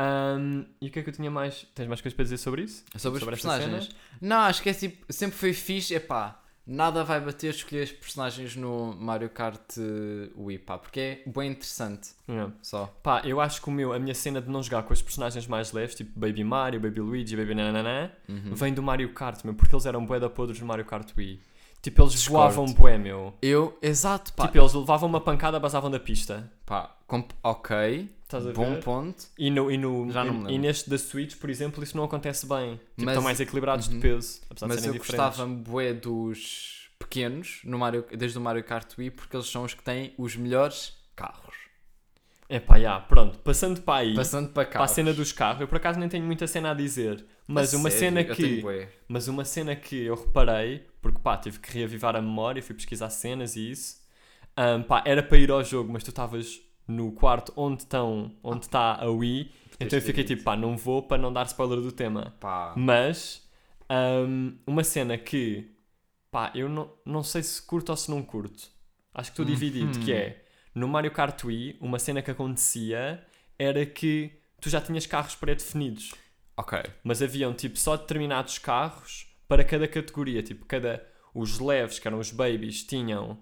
[0.00, 1.66] Um, e o que é que eu tinha mais?
[1.74, 2.84] Tens mais coisas para dizer sobre isso?
[2.96, 3.90] Sobre, Sobre esta personagens.
[4.20, 6.40] Não, acho que é tipo, sempre foi fixe, é pá.
[6.70, 11.52] Nada vai bater escolher os personagens no Mario Kart eh, Wii, pá, porque é bem
[11.52, 12.10] interessante.
[12.28, 12.52] Yeah.
[12.60, 12.94] Só.
[13.02, 15.46] Pá, eu acho que o meu, a minha cena de não jogar com os personagens
[15.46, 18.54] mais leves, tipo Baby Mario, Baby Luigi, Baby Nananã, Uhum.
[18.54, 21.40] vem do Mario Kart, meu, porque eles eram bué da podres no Mario Kart Wii.
[21.80, 22.54] Tipo, eles Discordo.
[22.54, 23.32] voavam bué, meu.
[23.40, 24.46] Eu, exato, pá.
[24.46, 26.52] Tipo, eles levavam uma pancada, basavam da pista.
[26.66, 28.82] pá comp- ok, Estás a bom ver?
[28.84, 29.26] ponto.
[29.38, 30.52] E, no, e, no, Já não me e, lembro.
[30.52, 32.76] e neste da Switch, por exemplo, isso não acontece bem.
[32.76, 34.00] Tipo, Mas- estão mais equilibrados de Uhum.
[34.00, 35.38] peso, apesar de Mas serem eu diferentes.
[35.38, 39.72] gostava bué dos pequenos, no Mario, desde o Mario Kart Wii, porque eles são os
[39.72, 41.56] que têm os melhores carros.
[42.50, 43.38] É pá, já, pronto.
[43.38, 44.90] Passando para aí, Passando para para a carros.
[44.92, 47.24] cena dos carros, eu por acaso nem tenho muita cena a dizer.
[47.46, 47.98] Mas A uma sério?
[47.98, 48.60] cena Eu que...
[48.62, 48.88] bué.
[49.06, 53.08] Mas uma cena que eu reparei, porque pá, tive que reavivar a memória, fui pesquisar
[53.10, 54.02] cenas e isso,
[54.56, 58.64] ahm, pá, era para ir ao jogo, mas tu estavas no quarto onde estão, onde
[58.64, 59.52] está a Wii.
[59.78, 62.34] Então eu fiquei tipo, pá, não vou para não dar spoiler do tema.
[62.40, 62.72] Pá.
[62.76, 63.46] Mas
[64.26, 65.70] hum, uma cena que
[66.30, 68.68] pá, eu não, não sei se curto ou se não curto.
[69.14, 70.04] Acho que estou dividido, Uhum.
[70.04, 73.24] que é no Mario Kart Wii, uma cena que acontecia
[73.58, 76.12] era que tu já tinhas carros pré-definidos,
[76.56, 76.78] Ok.
[77.02, 82.18] mas haviam tipo só determinados carros para cada categoria, tipo, cada os leves, que eram
[82.18, 83.38] os babies, tinham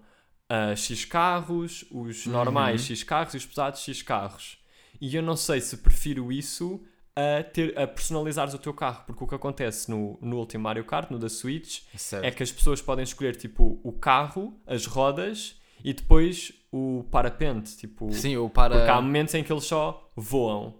[0.48, 2.32] ah, X carros, os Uhum.
[2.32, 4.58] normais X carros e os pesados X carros.
[5.00, 6.80] E eu não sei se prefiro isso
[7.14, 10.84] a, ter, a personalizares o teu carro, porque o que acontece no, no último Mario
[10.84, 12.24] Kart, no da Switch, Certo.
[12.24, 17.76] é que as pessoas podem escolher tipo o carro, as rodas e depois o parapente,
[17.76, 18.76] tipo, Sim, ou para.
[18.76, 20.74] porque há momentos em que eles só voam.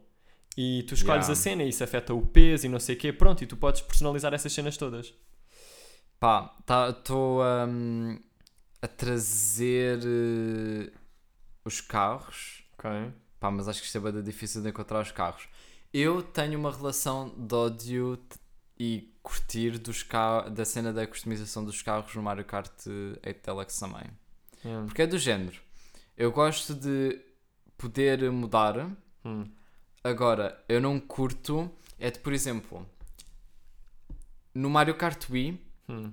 [0.58, 1.32] E tu escolhes Yeah.
[1.32, 3.56] a cena e isso afeta o peso e não sei o quê, pronto, e tu
[3.58, 5.12] podes personalizar essas cenas todas.
[6.18, 6.54] Pá,
[6.90, 8.18] estou hum,
[8.80, 10.92] a trazer eh,
[11.64, 12.64] os carros.
[12.78, 12.90] Ok.
[13.40, 15.48] Pá, mas acho que isto é bem difícil de encontrar os carros.
[15.92, 18.18] Eu tenho uma relação de ódio
[18.78, 20.42] e curtir dos ca...
[20.48, 22.70] da cena da customização dos carros no Mario Kart
[23.26, 24.04] 8 Deluxe também.
[24.64, 24.86] Yeah.
[24.86, 25.58] Porque é do género.
[26.16, 27.18] Eu gosto de
[27.76, 28.90] poder mudar.
[29.24, 29.46] Hum.
[30.02, 31.70] Agora, eu não curto.
[31.98, 32.86] É de, por exemplo,
[34.54, 36.12] no Mario Kart Wii, Hum.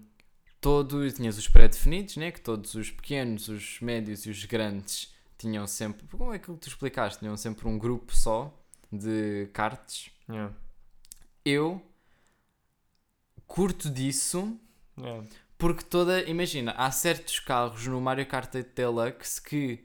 [0.64, 2.32] Todo, tinhas os pré-definidos, né?
[2.32, 6.08] Que todos os pequenos, os médios e os grandes tinham sempre.
[6.08, 7.20] Como é que tu explicaste?
[7.20, 8.58] Tinham sempre um grupo só
[8.92, 10.10] de karts.
[10.30, 10.54] Yeah.
[11.46, 11.82] Eu
[13.46, 14.58] curto disso
[14.98, 15.28] Yeah.
[15.58, 16.22] porque toda.
[16.30, 19.84] Imagina, há certos carros no Mario Kart 8 Deluxe que,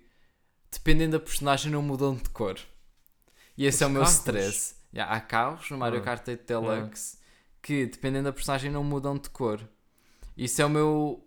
[0.70, 2.58] dependendo da personagem, não mudam de cor.
[3.56, 4.16] E esse Os é o meu carros?
[4.18, 4.74] stress.
[4.94, 6.02] Yeah, há carros no Mario Ah.
[6.04, 7.18] Kart 8 Deluxe
[7.62, 9.60] que, dependendo da personagem, não mudam de cor.
[10.38, 11.24] Isso é o meu.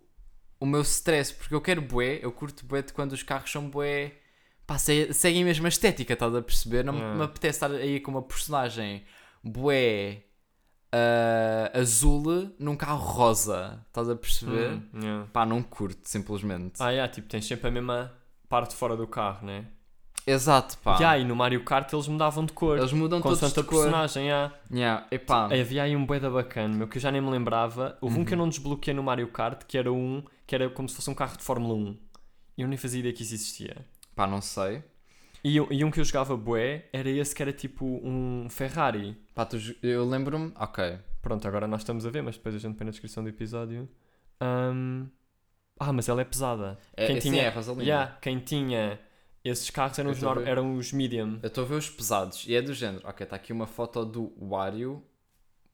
[0.58, 3.68] O meu stress, porque eu quero bué, eu curto bué de quando os carros são
[3.68, 4.12] bué.
[4.66, 6.84] Pá, se- seguem a mesma estética, estás a perceber?
[6.84, 7.18] Não me- Yeah.
[7.18, 9.04] me apetece estar aí com uma personagem
[9.42, 10.22] bué
[10.92, 14.74] ah, azul num carro rosa, estás a perceber?
[14.74, 15.26] Hum, yeah.
[15.32, 16.74] Pá, não curto, simplesmente.
[16.80, 18.12] Ah, yeah, tipo, tens sempre a mesma
[18.48, 19.66] parte fora do carro, né?
[20.26, 20.96] Exato, pá.
[20.96, 22.78] Yeah, e no Mario Kart eles mudavam de cor.
[22.78, 23.78] Eles mudam todos de a cor.
[23.84, 24.54] personagem, yeah.
[24.72, 25.46] Yeah, epá.
[25.46, 27.98] Havia aí um bué da bacana, meu, que eu já nem me lembrava.
[28.00, 28.22] Houve Uhum.
[28.22, 30.94] um que eu não desbloqueei no Mario Kart, que era um, que era como se
[30.94, 31.96] fosse um carro de Fórmula 1.
[32.58, 33.76] E eu nem fazia ideia que isso existia.
[34.14, 34.82] Pá, não sei.
[35.42, 39.16] E, um- e um que eu jogava bué, era esse que era tipo um Ferrari.
[39.34, 40.52] Pá, tu, eu lembro-me.
[40.56, 40.98] Ok.
[41.20, 43.88] Pronto, agora nós estamos a ver, mas depois a gente põe na descrição do episódio.
[44.40, 45.06] Ahm,
[45.80, 46.78] Ah, mas ela é pesada.
[46.96, 47.82] É, Quem sim, tinha- é, Rosalina.
[47.82, 49.00] Yeah, quem tinha
[49.44, 51.38] esses carros eram os, eram os medium.
[51.42, 53.06] Eu estou a ver os pesados e é do género.
[53.06, 55.02] Ok, está aqui uma foto do Wario.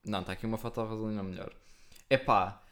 [0.04, 1.52] Não, está aqui uma foto da Rosalina melhor.
[2.08, 2.62] Epá.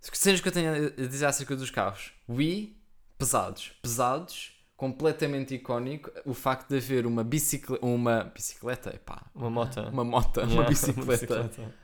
[0.00, 2.12] Cenas que eu tenho a dizer acerca dos carros.
[2.28, 2.80] Wii,
[3.18, 3.72] pesados.
[3.82, 6.10] Pesados, completamente icónico.
[6.24, 7.84] O facto de haver uma bicicleta.
[7.84, 8.90] Uma bicicleta?
[8.94, 9.26] Epá.
[9.34, 9.80] Uma moto.
[9.80, 11.10] Uma moto, Yeah, uma bicicleta.
[11.12, 11.74] bicicleta.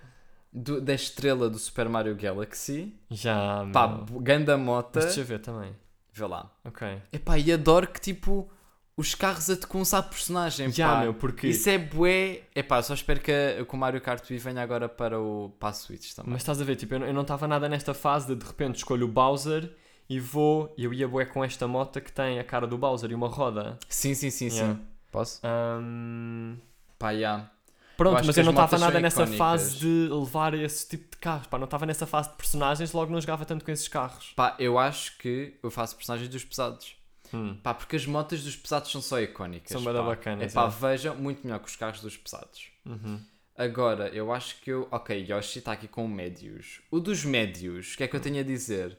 [0.53, 2.95] do- da estrela do Super Mario Galaxy.
[3.11, 4.21] Já, Pá, meu.
[4.21, 5.01] ganda mota.
[5.01, 5.75] Mas deixa eu ver também.
[6.15, 6.51] Vê lá.
[6.65, 6.87] Ok.
[7.13, 8.49] Epá, e adoro que tipo.
[8.97, 10.71] Os carros a te a personagem.
[10.71, 11.01] Já, pá.
[11.01, 11.49] meu, porque.
[11.49, 12.43] Isso é bué.
[12.55, 15.71] Epá, só espero que, a- que o Mario Kart Wii venha agora para o para
[15.71, 16.33] a Switch também.
[16.33, 18.47] Mas estás a ver, tipo, eu não- eu não estava nada nesta fase de de
[18.47, 19.75] repente escolho o Bowser
[20.09, 20.73] e vou.
[20.79, 23.77] Eu ia bué com esta moto que tem a cara do Bowser e uma roda.
[23.89, 24.75] Sim, sim, sim, Yeah.
[24.75, 24.81] sim.
[25.11, 25.41] Posso?
[25.45, 26.57] Ahm,
[26.97, 27.39] Pá, já.
[27.39, 27.54] Eu
[27.97, 29.39] Pronto, acho mas eu não estava nada nessa icónicas.
[29.39, 31.47] fase de levar esse tipo de carros.
[31.47, 34.33] Pá, não estava nessa fase de personagens, logo não jogava tanto com esses carros.
[34.35, 36.97] Pá, eu acho que eu faço personagens dos pesados.
[37.33, 37.57] Hum.
[37.63, 39.71] Pá, porque as motas dos pesados são só icónicas.
[39.71, 40.71] São da bacanas, É pá, é.
[40.71, 42.69] vejam, muito melhor que os carros dos pesados.
[42.85, 43.21] Uhum.
[43.57, 44.89] Agora, eu acho que eu.
[44.91, 46.81] Ok, Yoshi está aqui com médios.
[46.91, 48.99] O dos médios, o que é que eu tenho a dizer?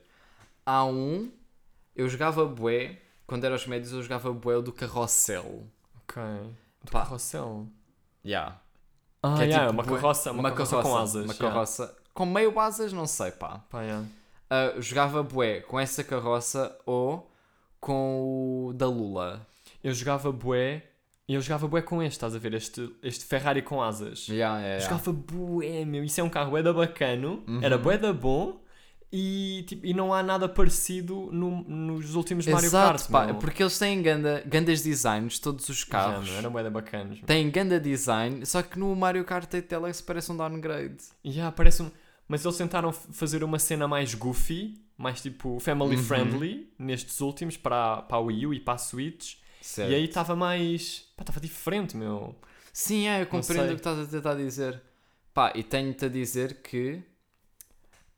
[0.65, 1.29] Há um.
[1.95, 2.99] Eu jogava bué.
[3.27, 5.67] Quando era os médios, eu jogava bué o do carrossel.
[6.03, 6.21] Ok.
[6.83, 7.01] Do Pá.
[7.01, 7.67] carrossel.
[8.25, 8.61] Yeah.
[9.25, 11.25] Ah, Que é yeah, tipo uma carroça, uma, carroça, com asas.
[11.25, 11.49] Uma yeah.
[11.49, 11.97] carroça.
[12.13, 13.61] Com meio asas, não sei, pá.
[13.69, 14.05] Pá, yeah.
[14.49, 17.29] Ah, jogava bué com essa carroça ou
[17.79, 19.45] com o da Lula.
[19.83, 20.83] Eu jogava bué.
[21.27, 22.53] E eu jogava bué com este, estás a ver?
[22.53, 24.27] Este, este Ferrari com asas.
[24.27, 24.83] Yeah, yeah, yeah.
[24.83, 26.03] Jogava bué, meu.
[26.03, 27.43] Isso é um carro bué da bacano.
[27.47, 27.59] Uhum.
[27.63, 28.59] Era bué da bom.
[29.17, 33.35] E, tipo, e não há nada parecido no- nos últimos Mario Exato, Kart, pá, meu.
[33.35, 36.29] porque eles têm ganda, gandas designs, todos os carros.
[36.29, 37.21] meu, eram bacanos.
[37.25, 40.97] Têm ganda design, só que no Mario Kart 8 Deluxe parece um downgrade.
[41.25, 41.91] Yeah, parece um...
[42.27, 46.03] Mas eles tentaram fazer uma cena mais goofy, mais tipo family Uhum.
[46.03, 49.35] friendly, nestes últimos, para, para a Wii U e para a Switch.
[49.61, 49.91] Certo.
[49.91, 51.05] E aí estava mais.
[51.17, 52.35] Estava diferente, meu.
[52.73, 54.81] Sim, é, eu compreendo o que estás a tentar dizer.
[55.33, 57.01] Pá, e tenho-te a dizer que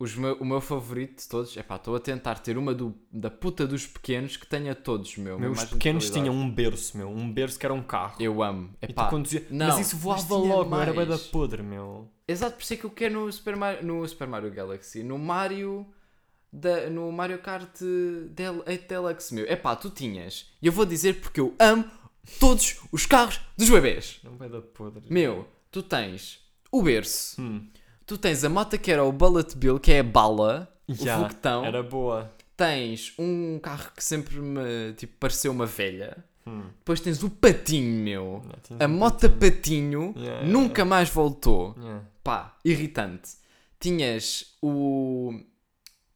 [0.00, 3.28] meu, o meu favorito de todos, é pá, estou a tentar ter uma do, da
[3.30, 5.38] puta dos pequenos que tenha todos, meu.
[5.38, 7.10] Meu, os pequenos tinham um berço, meu.
[7.10, 8.14] Um berço que era um carro.
[8.20, 8.70] Eu amo.
[8.80, 9.44] E tu Epá, conduzia...
[9.50, 11.26] não, mas isso mas voava tinha logo, meu, era bem da mais.
[11.26, 12.08] podre, meu.
[12.28, 15.18] Exato, por isso é que eu quero no Super Mario, no Super Mario Galaxy, no
[15.18, 15.84] Mario,
[16.52, 17.80] da, no Mario Kart
[18.30, 19.46] Del, 8 Deluxe, meu.
[19.50, 20.48] Epá, tu tinhas.
[20.62, 21.84] E eu vou dizer porque eu amo
[22.38, 24.20] todos os carros dos bebês.
[24.22, 25.02] Não vai da podre.
[25.10, 26.38] Meu, tu tens
[26.70, 27.66] o berço, Hum.
[28.08, 31.22] Tu tens a moto que era o Bullet Bill, que é a bala, Ya, o
[31.22, 31.64] foguetão.
[31.64, 32.32] Era boa.
[32.56, 36.16] Tens um carro que sempre me, tipo, pareceu uma velha.
[36.46, 36.62] Hum.
[36.78, 38.42] Depois tens o patinho, meu.
[38.64, 41.76] Tinhas A moto patinho Ya, ya, nunca mais voltou.
[42.24, 43.32] Pá, irritante.
[43.78, 45.38] Tinhas o.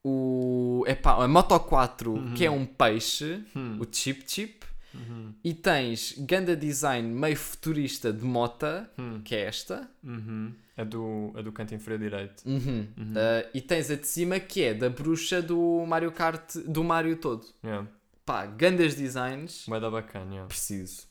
[0.04, 0.84] O.
[0.88, 3.78] Epá, a Moto 4, que é um peixe, Hum.
[3.80, 4.66] o Chip Chip.
[4.94, 5.32] Uhum.
[5.44, 9.20] E tens ganda design meio futurista de mota, Hum.
[9.24, 9.88] que é esta.
[10.76, 10.82] Uhum.
[10.82, 12.42] A do, a do canto inferior direito.
[12.46, 12.88] Uhum.
[12.96, 17.16] Uh, e tens a de cima que é da bruxa do Mario Kart, do Mario
[17.16, 17.46] todo.
[17.62, 17.86] Yeah.
[18.24, 19.66] Pá, gandas designs.
[19.68, 20.48] Vai dar bacana, yeah.
[20.48, 21.06] Preciso.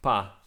[0.00, 0.38] Pá,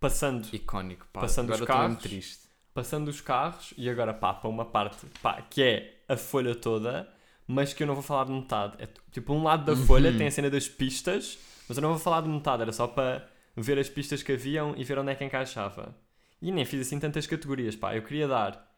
[0.00, 1.20] passando, Icónico, pá.
[1.20, 1.98] Passando Agora os carros.
[2.02, 2.42] triste.
[2.74, 7.08] passando os carros e agora pá, para uma parte pá, que é a folha toda,
[7.46, 8.74] mas que eu não vou falar de metade.
[8.82, 9.86] É tipo, um lado da Uhum.
[9.86, 11.38] folha tem a cena das pistas,
[11.68, 14.74] mas eu não vou falar de metade, era só para ver as pistas que haviam
[14.76, 15.94] e ver onde é que encaixava.
[16.42, 17.94] E nem fiz assim tantas categorias, pá.
[17.96, 18.68] Eu queria dar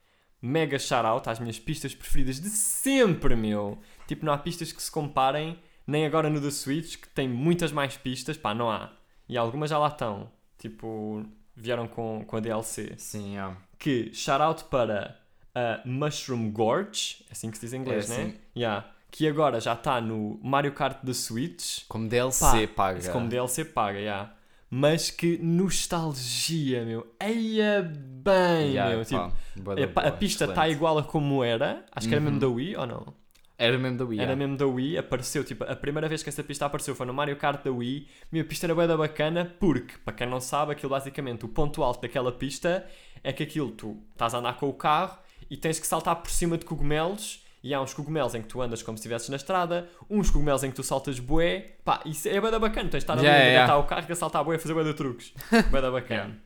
[0.40, 3.78] mega shout-out às minhas pistas preferidas de sempre, meu.
[4.06, 7.72] Tipo, não há pistas que se comparem, nem agora no The Switch, que tem muitas
[7.72, 8.92] mais pistas, pá, não há.
[9.26, 10.30] E algumas já lá estão.
[10.58, 11.24] Tipo,
[11.56, 12.92] vieram com, com a DLC.
[12.98, 13.56] Sim, é.
[13.78, 15.18] Que shout-out para
[15.54, 18.22] a Mushroom Gorge, é assim que se diz em inglês, É né?
[18.24, 18.38] assim.
[18.54, 18.90] Yeah.
[19.10, 21.84] Que agora já está no Mario Kart da Switch.
[21.88, 23.12] Como DLC Pá, paga.
[23.12, 24.34] Como DLC paga, yeah.
[24.76, 27.06] Mas que nostalgia, meu.
[27.20, 29.04] Eia bem, Yeah, meu.
[29.04, 29.32] Tipo,
[29.72, 31.86] da Epá, a boa, pista está igual a como era.
[31.92, 32.40] Acho que era mesmo Uhum.
[32.40, 33.14] da Wii ou não?
[33.56, 34.18] Era mesmo da Wii.
[34.18, 34.36] Era yeah.
[34.36, 34.98] mesmo da Wii.
[34.98, 38.08] Apareceu, tipo, a primeira vez que essa pista apareceu foi no Mario Kart da Wii.
[38.32, 42.02] Minha pista era da bacana porque, para quem não sabe, aquilo basicamente, o ponto alto
[42.02, 42.84] daquela pista
[43.22, 45.16] é que aquilo, tu estás a andar com o carro
[45.48, 47.43] e tens que saltar por cima de cogumelos.
[47.64, 50.62] E há uns cogumelos em que tu andas como se estivesses na estrada, uns cogumelos
[50.62, 51.76] em que tu saltas bué.
[51.82, 52.90] Pá, isso é bué da bacana.
[52.90, 53.78] Tens de estar ali Yeah, a yeah.
[53.78, 55.32] o carro e a saltar bué a fazer bué de truques.
[55.72, 56.36] bué da bacana.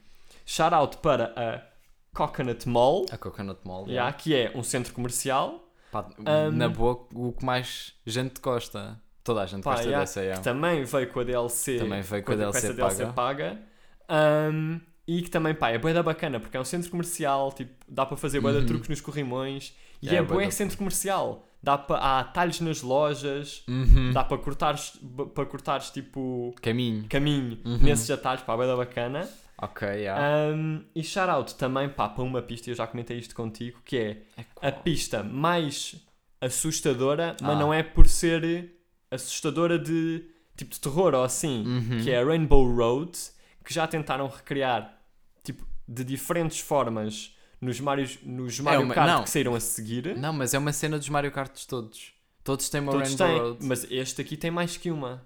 [0.46, 1.60] Shout out para a
[2.16, 3.88] Coconut Mall, A Coconut Mall.
[3.88, 5.68] yeah, que é um centro comercial.
[5.90, 8.96] Pá, Um, Na boa, o que mais gente gosta.
[9.24, 10.38] Toda a gente Pá, gosta yeah, dessa, yeah.
[10.40, 13.58] que também veio com a DLC, Também veio com a DLC essa DLC paga.
[14.08, 17.72] Um, e que também, pá, é bué da bacana, porque é um centro comercial, tipo,
[17.88, 18.66] dá para fazer de Uhum.
[18.66, 21.44] truques nos corrimões, e é é bué centro comercial.
[21.62, 24.12] Dá para, há talhos nas lojas, Uhum.
[24.12, 24.92] dá para cortares,
[25.34, 27.04] para cortares, tipo, Caminho.
[27.08, 27.78] caminho Uhum.
[27.78, 29.28] nesses atalhos, pá, bué da bacana.
[29.60, 30.54] Ok, yeah.
[30.54, 33.96] Um, e shout out também, pá, para uma pista, eu já comentei isto contigo, que
[33.96, 34.22] é
[34.62, 35.96] É a pista mais
[36.40, 37.58] assustadora, mas Ah.
[37.58, 38.72] não é por ser
[39.10, 40.24] assustadora de
[40.56, 42.02] tipo de terror ou assim, Uhum.
[42.02, 43.12] que é a Rainbow Road,
[43.64, 44.96] que já tentaram recriar
[45.44, 49.24] tipo de diferentes formas nos Mario, nos Mario uma- Kart não.
[49.24, 50.16] que saíram a seguir.
[50.16, 52.12] Não, mas é uma cena dos Mario Karts todos.
[52.44, 53.66] Todos têm uma Todos Rainbow têm, Road.
[53.66, 55.22] mas este aqui tem mais que uma.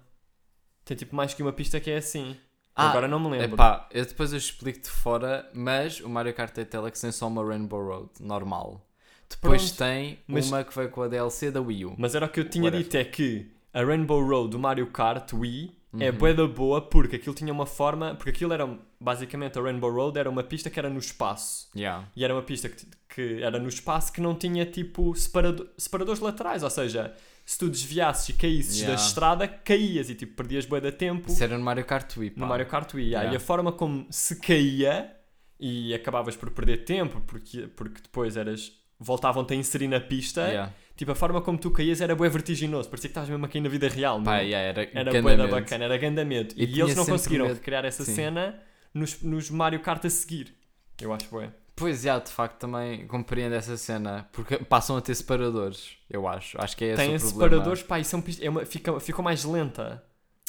[0.83, 2.35] Tem tipo mais que uma pista que é assim.
[2.75, 3.55] Ah, Agora não me lembro.
[3.55, 7.45] Epá, eu depois eu explico-te fora, mas o Mario Kart 8 Deluxe tem só uma
[7.45, 8.85] Rainbow Road, normal.
[9.29, 11.95] Depois Pronto, tem mas- uma que veio com a DLC da Wii U.
[11.97, 12.83] Mas era o que eu tinha Whatever.
[12.83, 16.17] dito, é que a Rainbow Road do Mario Kart Wii é Uhum.
[16.17, 18.67] bué da boa porque aquilo tinha uma forma, porque aquilo era
[18.99, 21.69] basicamente a Rainbow Road era uma pista que era no espaço.
[21.75, 22.07] Yeah.
[22.15, 26.19] E era uma pista que, que era no espaço que não tinha tipo separado- separadores
[26.21, 27.13] laterais, ou seja,
[27.45, 28.95] se tu desviasses e caísses Yeah.
[28.95, 32.31] da estrada, caías e tipo perdias bué de tempo Isso era no Mario Kart Wii,
[32.31, 32.41] pá.
[32.41, 33.07] no Mario Kart Wii.
[33.09, 33.31] Yeah.
[33.31, 35.15] E a forma como se caía
[35.59, 40.73] e acabavas por perder tempo porque, porque depois eras voltavam-te a inserir na pista, Yeah.
[40.95, 43.69] Tipo a forma como tu caías era bué vertiginoso, parecia que estavas mesmo aqui na
[43.69, 44.21] vida real.
[44.21, 44.43] Pá, meu.
[44.45, 46.53] yeah, era Era bué da bacana, era ganda medo.
[46.57, 47.55] E E, eles não conseguiram medo.
[47.55, 48.15] recriar essa Sim.
[48.15, 48.59] cena
[48.93, 50.55] nos, nos Mario Kart a seguir.
[51.01, 51.51] Eu acho bué.
[51.75, 54.29] Pois, já, de facto, também compreendo essa cena.
[54.31, 56.55] Porque passam a ter separadores, eu acho.
[56.61, 59.43] Acho que é esse Tem o separadores, pá, e são é uma, fica, ficou mais
[59.43, 60.03] lenta.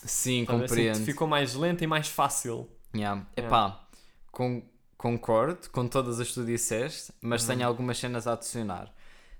[0.04, 0.68] Sim, Estás a ver?
[0.68, 0.92] compreendo.
[0.96, 2.68] Assim, Ficou mais lenta e mais fácil.
[2.94, 3.26] Yeah.
[3.38, 3.48] Yeah.
[3.56, 3.86] Epá,
[4.30, 4.62] con-
[4.98, 7.48] concordo com todas as que tu disseste, mas Uhum.
[7.56, 8.93] tenho algumas cenas a adicionar.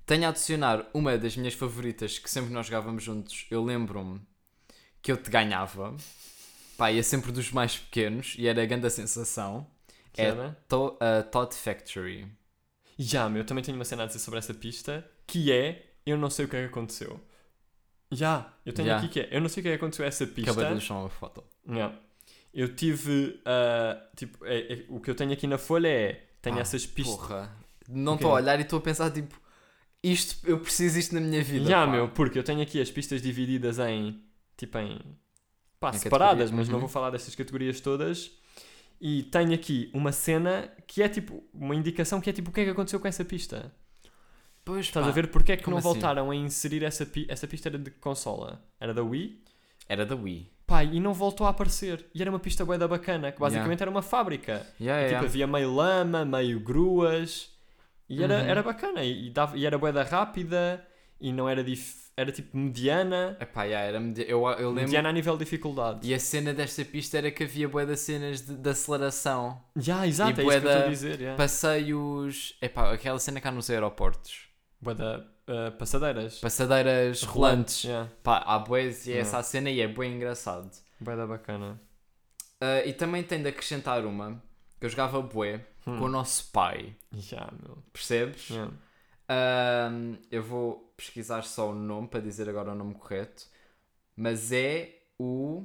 [0.07, 4.21] Tenho a adicionar uma das minhas favoritas que sempre nós jogávamos juntos, eu lembro-me
[5.01, 5.97] que eu te ganhava.
[6.77, 9.67] Pá, ia sempre dos mais pequenos e era a grande sensação.
[10.12, 10.57] Que É- era?
[10.69, 12.27] To a Todd Factory.
[12.99, 16.17] Já, meu, eu também tenho uma cena a dizer sobre essa pista, que é, eu
[16.17, 17.21] não sei o que é que aconteceu.
[18.12, 18.99] Já, eu tenho Já.
[18.99, 20.51] aqui que é, eu não sei o que é que aconteceu a essa pista.
[20.53, 21.43] Acabei de deixar uma foto.
[21.69, 21.99] Yeah.
[22.53, 26.59] Eu tive, ah, tipo, é- é- o que eu tenho aqui na folha é, tenho
[26.59, 27.17] Ah, essas pistas.
[27.17, 27.53] Porra.
[27.88, 29.35] Não estou a olhar e estou a pensar, tipo,
[30.12, 31.67] isto, eu preciso isto na minha vida.
[31.67, 31.90] Já, pá.
[31.90, 34.21] meu, porque eu tenho aqui as pistas divididas em,
[34.57, 34.99] tipo em,
[35.81, 36.81] pá, Em separadas, categorias, mas não uhum.
[36.81, 38.31] vou falar destas categorias todas.
[39.01, 42.61] E tenho aqui uma cena que é tipo, uma indicação que é tipo, o que
[42.61, 43.73] é que aconteceu com essa pista?
[44.64, 45.88] Pois, Estás pá, a ver porque é que como não assim?
[45.88, 48.62] voltaram a inserir essa, pi essa pista era de consola?
[48.81, 49.43] Era da Wii?
[49.88, 50.51] Era da Wii.
[50.67, 52.07] Pá, e não voltou a aparecer.
[52.14, 54.67] E era uma pista bué da bacana, que basicamente era uma fábrica.
[54.81, 55.27] Yeah, E, tipo, yeah.
[55.27, 57.54] havia meio lama, meio gruas.
[58.09, 58.47] E era, Uhum.
[58.47, 59.03] era bacana.
[59.05, 60.87] E, dava, e era bué da rápida.
[61.21, 62.05] E não era dif...
[62.17, 63.37] Era tipo mediana.
[63.40, 64.83] Epá, yeah, era medi- eu, eu lembro.
[64.83, 66.07] Mediana a nível de dificuldade.
[66.07, 69.61] E a cena desta pista era que havia de cenas de, de aceleração.
[69.75, 71.19] Já, exato, E é isso que eu dizer.
[71.21, 71.37] Yeah.
[71.37, 72.57] Passeios.
[72.62, 74.49] Epá, aquela cena cá nos aeroportos.
[74.81, 76.38] Bué da uh, passadeiras.
[76.38, 77.83] Passadeiras rolantes.
[77.85, 78.09] Yeah.
[78.23, 79.29] Pá, há bués e é Yeah.
[79.29, 80.71] essa a cena e é bem engraçado.
[81.01, 81.81] Bué da bacana.
[82.61, 84.40] Ah, e também tem de acrescentar uma
[84.85, 85.99] que eu jogava bué Hum.
[85.99, 86.94] com o nosso pai.
[87.12, 87.79] Já, meu.
[87.92, 88.51] Percebes?
[88.51, 88.70] Yeah.
[89.29, 93.47] Ahm, eu vou pesquisar só o nome para dizer agora o nome correto.
[94.16, 95.64] Mas é o.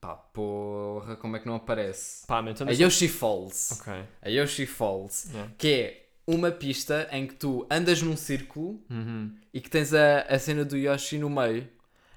[0.00, 2.26] Pá, porra, como é que não aparece?
[2.26, 3.80] Pá, então A Yoshi Falls.
[4.22, 5.28] A Yoshi Falls.
[5.32, 5.52] Yeah.
[5.58, 9.34] Que é uma pista em que tu andas num círculo Uhum.
[9.52, 11.68] e que tens a, a cena do Yoshi no meio.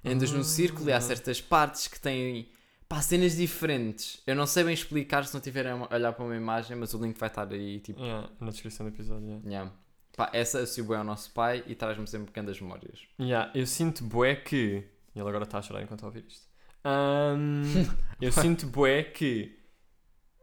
[0.05, 0.43] Andas num Ah.
[0.43, 2.47] círculo e há certas partes que têm
[2.89, 4.21] pá, cenas diferentes.
[4.25, 7.01] Eu não sei bem explicar se não tiverem a olhar para uma imagem, mas o
[7.01, 8.01] link vai estar aí tipo.
[8.01, 9.27] Yeah, na descrição do episódio.
[9.27, 9.47] yeah.
[9.47, 9.71] Yeah.
[10.17, 12.99] Pá, essa bem ao nosso pai e traz-me sempre pequenas memórias.
[13.21, 14.83] Yeah, eu sinto bué que.
[15.15, 16.47] Ele agora está a chorar enquanto a ouvir isto.
[16.83, 17.63] Ahm,
[18.19, 19.57] eu sinto bué que.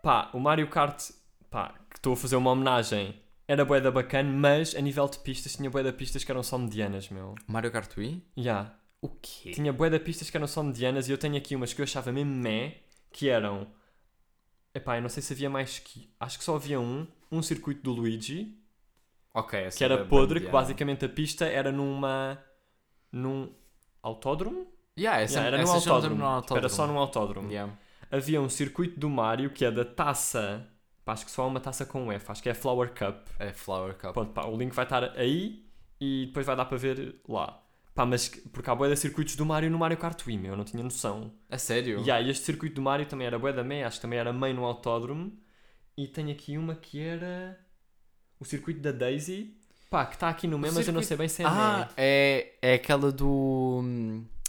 [0.03, 1.11] Pá, o Mario Kart.
[1.51, 3.21] Pá, que estou a fazer uma homenagem.
[3.49, 6.43] Era bué da bacana, mas a nível de pistas tinha bué da pistas que eram
[6.43, 7.35] só medianas, meu.
[7.47, 8.25] Mario Kart Wii?
[8.37, 8.75] Yeah.
[9.07, 9.53] O quê?
[9.53, 11.85] Tinha bué da pistas que eram só medianas e eu tenho aqui umas que eu
[11.85, 12.77] achava mesmo meh,
[13.13, 13.69] que eram...
[14.75, 16.11] Epá, eu não sei se havia mais que...
[16.19, 18.59] Acho que só havia um, um circuito do Luigi,
[19.33, 22.43] Ok, essa que era da podre, que basicamente a pista era numa...
[23.13, 23.53] num
[24.03, 24.67] autódromo?
[24.99, 26.41] Yeah, essa, Yeah, era essa autódromo.
[26.41, 27.51] Tipo, Era só num autódromo.
[27.51, 27.73] Yeah.
[28.11, 30.67] Havia um circuito do Mario que é da taça...
[31.05, 33.29] Pá, acho que só há uma taça com F, acho que é a Flower Cup.
[33.39, 34.15] É Flower Cup.
[34.15, 35.65] Pronto, pá, o link vai estar aí
[36.01, 37.63] e depois vai dar para ver lá.
[37.97, 40.51] Pá, mas que- porque há bué de circuitos do Mario no Mario Kart Wii, meu,
[40.53, 41.33] eu não tinha noção.
[41.51, 41.99] A sério?
[42.01, 44.33] E yeah, este circuito do Mario também era bué da meia, acho que também era
[44.33, 45.33] meio no autódromo.
[45.97, 47.59] E tenho aqui uma que era
[48.39, 49.57] o circuito da Daisy.
[49.89, 52.53] Pá, que está aqui no meio, mas eu não sei bem se é Ah, é,
[52.61, 53.83] é aquela do.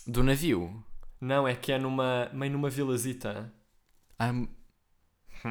[0.06, 0.84] do navio.
[1.22, 3.52] Não, é que é numa, meio numa vilazita.
[4.20, 4.34] Ah,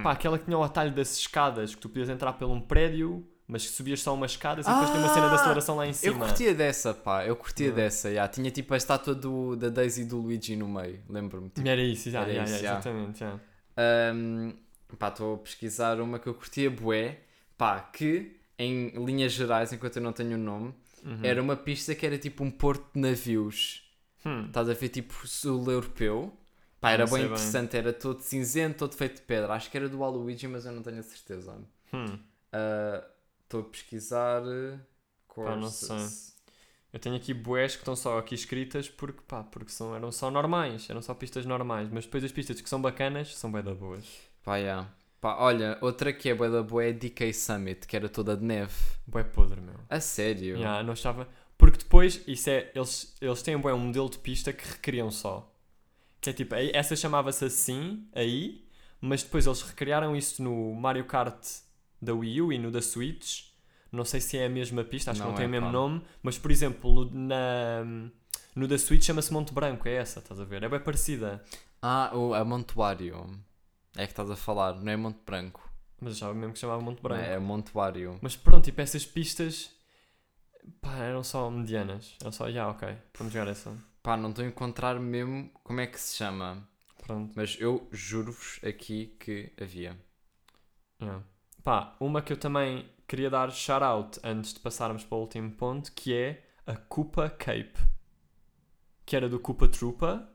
[0.02, 3.26] Pá, aquela que tinha o atalho das escadas, que tu podias entrar por um prédio,
[3.48, 5.86] mas que subias só umas escadas e depois tem uma cena de Ah, aceleração lá
[5.86, 6.26] em eu cima.
[6.26, 7.24] curtia dessa, pá.
[7.24, 8.08] Eu curtia dessa.
[8.08, 8.30] yeah.
[8.32, 11.00] Tinha tipo a estátua do, da Daisy e do Luigi no meio.
[11.08, 11.48] Lembro-me.
[11.50, 13.18] Tipo, Era isso, já, Era já, isso, já, exatamente.
[13.20, 13.40] já.
[14.14, 14.52] Um,
[14.98, 17.20] pá, estou a pesquisar uma que eu curtia bué,
[17.56, 21.20] pá, que em linhas gerais, enquanto eu não tenho o nome, Uhum.
[21.22, 23.82] era uma pista que era tipo um porto de navios.
[24.24, 24.46] Hum.
[24.46, 26.32] Estás a ver tipo sul europeu.
[26.80, 27.26] Pá, era bem sei bem.
[27.28, 29.52] interessante, era todo cinzento, todo feito de pedra.
[29.52, 31.54] Acho que era do Waluigi, mas eu não tenho a certeza.
[31.92, 32.18] Hum.
[32.52, 33.04] Ah,
[33.46, 34.42] Estou a pesquisar.
[34.42, 34.78] uh,
[35.34, 36.34] Pá, não courses.
[36.92, 40.30] Eu tenho aqui bués que estão só aqui escritas porque, pá, porque são, eram só
[40.30, 43.74] normais, eram só pistas normais, mas depois as pistas que são bacanas são bem da
[43.74, 44.04] boas.
[44.42, 44.90] Pá, yeah.
[45.20, 48.44] Pá, olha, outra que é bué da boa é DK Summit, que era toda de
[48.44, 48.74] neve.
[49.06, 49.76] Bué podre, meu.
[49.88, 50.56] A sério?
[50.56, 51.28] Yeah, não achava...
[51.58, 55.52] Porque depois, isso é, eles, eles têm bué, um modelo de pista que recriam só.
[56.20, 58.66] Que é tipo, essa chamava-se assim, aí,
[59.00, 61.46] mas depois eles recriaram isso no Mario Kart
[62.06, 63.44] da Wii U e no da Switch.
[63.92, 65.70] Não sei se é a mesma pista, acho Não que não tem é, o mesmo
[65.70, 67.84] nome, mas por exemplo, no, na,
[68.54, 70.62] no da Switch chama-se Monte Branco, é essa, estás a ver?
[70.62, 71.42] É bem parecida.
[71.80, 73.38] Ah, o, a Montuário.
[73.96, 75.70] É que estás a falar, não é Monte Branco.
[76.00, 77.22] Mas eu achava mesmo que chamava Monte Branco.
[77.22, 78.18] é, é Montuário.
[78.20, 79.70] Mas pronto, tipo, essas pistas
[80.80, 82.14] pá, eram só medianas.
[82.20, 83.76] Eram só, já, ok, vamos jogar essa.
[84.02, 86.68] Pá, não estou a encontrar mesmo como é que se chama.
[87.06, 87.32] Pronto.
[87.36, 89.96] Mas eu juro-vos aqui que havia.
[91.00, 91.22] Yeah.
[91.66, 95.90] Pá, uma que eu também queria dar shout-out antes de passarmos para o último ponto,
[95.90, 97.74] que é a Koopa Cape.
[99.04, 100.28] Que era do Koopa Troopa.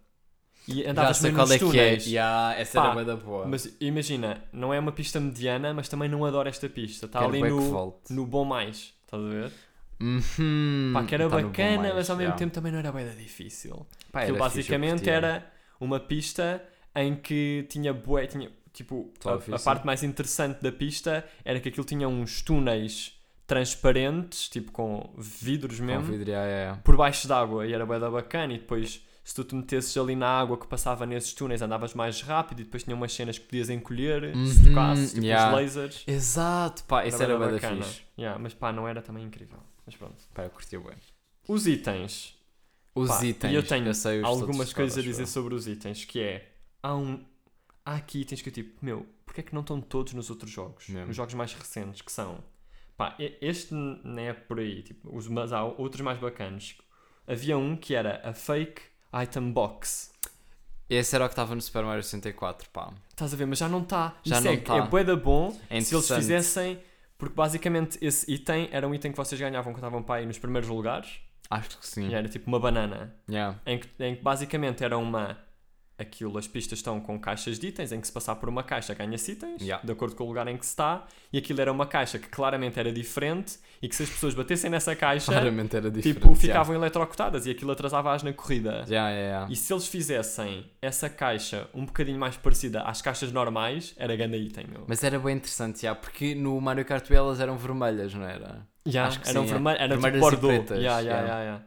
[0.67, 1.97] E Já andavas sei meio qual é que é.
[2.05, 3.47] Yeah, essa Pá, era da boa.
[3.47, 7.05] Mas imagina, não é uma pista mediana, mas também não adoro esta pista.
[7.05, 8.93] Está ali no, no bom mais.
[9.05, 9.51] Estás a ver?
[10.01, 12.39] Uhum, Pá, que era tá bacana, mais, mas ao mesmo yeah.
[12.39, 13.87] tempo também não era bem difícil.
[14.11, 16.61] Pá, Aquilo basicamente era uma pista
[16.93, 21.59] em que tinha bué, tinha, tipo, Só a, a parte mais interessante da pista era
[21.59, 23.13] que aquilo tinha uns túneis
[23.47, 26.81] transparentes, tipo com vidros Com mesmo, vidro, yeah, yeah, yeah.
[26.83, 30.15] por baixo d'água e era bué da bacana e depois se tu te metesses ali
[30.15, 33.45] na água que passava nesses túneis andavas mais rápido e depois tinha umas cenas que
[33.45, 35.49] podias encolher se Uhum, tocasses, tipo yeah.
[35.49, 36.03] os lasers.
[36.07, 37.83] Exato, pá, isso era da bacana.
[37.83, 38.01] fixe.
[38.17, 39.59] Yeah, mas pá, não era também incrível.
[39.85, 40.15] Mas pronto.
[40.33, 40.95] Pá, eu curtia bem.
[41.47, 42.35] Os itens.
[42.93, 43.53] Os Pá, itens.
[43.53, 46.51] E eu tenho os algumas coisas a dizer sobre os itens, que é...
[46.83, 47.23] Há um...
[47.85, 50.51] Há aqui itens que eu tipo, meu, porque é que não estão todos nos outros
[50.51, 50.87] jogos?
[50.89, 51.07] Mesmo.
[51.07, 52.43] Nos jogos mais recentes, que são...
[52.95, 56.77] Pá, este não é por aí, tipo, os, mas há outros mais bacanas.
[57.27, 58.81] Havia um que era a Fake
[59.23, 60.11] Item Box.
[60.87, 62.93] Esse era o que estava no Super Mario 64, pá.
[63.09, 64.19] Estás a ver, mas já não está.
[64.23, 64.75] Já Isso não é, tá.
[64.75, 66.79] é bué da bom É se eles fizessem...
[67.17, 70.39] Porque basicamente esse item era um item que vocês ganhavam quando estavam para aí nos
[70.39, 71.21] primeiros lugares.
[71.51, 72.07] Acho que sim.
[72.07, 73.15] E era tipo uma banana.
[73.29, 73.59] Yeah.
[73.63, 75.37] Em que, em que basicamente era uma.
[76.01, 78.93] Aquilo, as pistas estão com caixas de itens, em que se passar por uma caixa
[78.93, 79.85] ganha-se itens, Yeah.
[79.85, 82.27] de acordo com o lugar em que se está, e aquilo era uma caixa que
[82.27, 86.19] claramente era diferente, e que se as pessoas batessem nessa caixa, Claramente era diferente.
[86.19, 88.83] tipo, ficavam eletrocutadas, e aquilo atrasava-as na corrida.
[88.87, 89.47] Yeah, yeah, yeah.
[89.51, 94.37] E se eles fizessem essa caixa um bocadinho mais parecida às caixas normais, era grande
[94.37, 94.85] item, meu.
[94.87, 98.67] Mas era bem interessante, yeah, porque no Mario Kart elas eram vermelhas, não era?
[98.87, 99.53] Yeah, acho que eram sim, é.
[99.53, 100.69] vermelho, era tipo Vermelhas e Bordeaux.
[100.71, 101.23] Yeah, yeah, yeah.
[101.27, 101.65] yeah, yeah.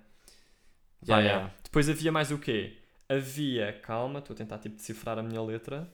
[1.07, 1.39] Yeah, yeah.
[1.43, 1.55] yeah.
[1.62, 2.78] Depois havia mais o quê?
[3.09, 5.93] Havia, calma, estou a tentar tipo decifrar a minha letra.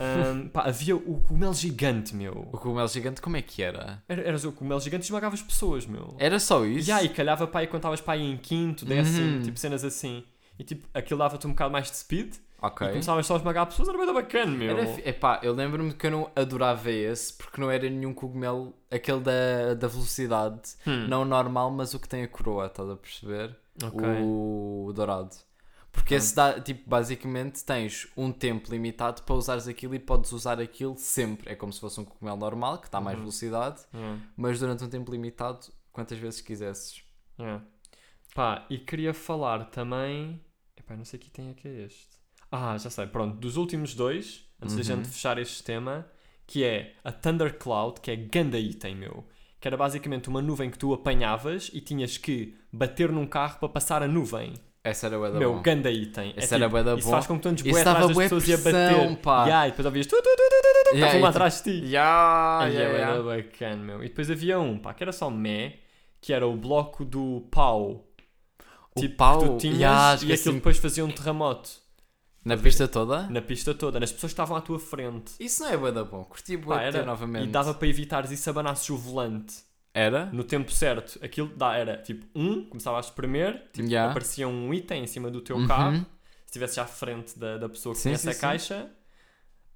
[0.00, 2.34] Ahm, pá, havia o cogumelo gigante, O meu.
[2.52, 4.02] cogumelo gigante, como é que era?
[4.08, 6.14] Era, eras o cogumelo gigante e esmagava as pessoas, meu.
[6.18, 6.88] Era só isso?
[6.88, 9.42] Yeah, e calhava quando estavas para aí em quinto, décimo, Uhum.
[9.42, 10.24] tipo cenas assim.
[10.58, 12.86] E tipo, aquilo dava-te um bocado mais de speed Ok.
[12.86, 14.70] e começavas só a esmagar pessoas, era bem bacana, meu.
[14.78, 19.20] Era, epá, eu lembro-me que eu não adorava esse porque não era nenhum cogumelo, aquele
[19.20, 23.56] da, da velocidade, Hum, não normal, mas o que tem a coroa, estás a perceber?
[23.82, 24.08] ok.
[24.08, 25.36] O dourado.
[25.90, 30.60] Porque esse dá, tipo, basicamente tens um tempo limitado para usares aquilo e podes usar
[30.60, 31.50] aquilo sempre.
[31.50, 33.22] É como se fosse um cogumelo normal, que dá mais Uhum.
[33.24, 37.02] velocidade, Yeah, mas durante um tempo limitado, quantas vezes quisesses.
[37.38, 37.64] yeah.
[38.34, 40.40] Pá, e queria falar também.
[40.76, 42.08] Epá, não sei que tem aqui é este.
[42.50, 44.84] Ah, já sei, pronto, dos últimos dois, antes da Uhum.
[45.02, 46.06] gente fechar este tema,
[46.46, 49.26] que é a Thundercloud, que é ganda item, meu.
[49.60, 53.68] Que era basicamente uma nuvem que tu apanhavas e tinhas que bater num carro para
[53.68, 54.54] passar a nuvem.
[54.88, 55.62] Essa era bué da meu, bom.
[55.62, 56.34] ganda item.
[56.36, 57.10] Esse era bué da Isso bom.
[57.12, 59.16] faz com que tu andes Isso bué atrás das pessoas e a pressão, bater.
[59.18, 59.44] pá.
[59.44, 61.86] Yeah, e depois ouvias tu, tu, tu, tu, tu, tu, Yeah, lá atrás de ti.
[61.86, 63.22] Yeah, yeah, é yeah.
[63.22, 64.02] bacana, meu.
[64.04, 65.78] E depois havia um, pá, que era só meh,
[66.20, 68.04] que era o bloco do pau.
[68.96, 71.70] O tipo, pau, que tu tinhas yeah, e aquilo depois fazia um terremoto
[72.44, 73.28] Na pista toda?
[73.28, 75.32] na pista toda, nas pessoas que estavam à tua frente.
[75.38, 76.24] Isso não é bué da bom.
[76.24, 77.44] Curti bué era- novamente.
[77.44, 79.54] E dava para evitares isso abanasses o volante
[79.94, 80.26] Era?
[80.26, 81.18] no tempo certo.
[81.24, 84.10] Aquilo dá, era tipo um, começava a espremer, tipo, Yeah.
[84.10, 85.66] aparecia um item em cima do teu Uhum.
[85.66, 86.06] carro, se
[86.46, 88.40] estivesse à frente da, da pessoa que Sim, tinha sim, essa sim.
[88.40, 88.90] caixa.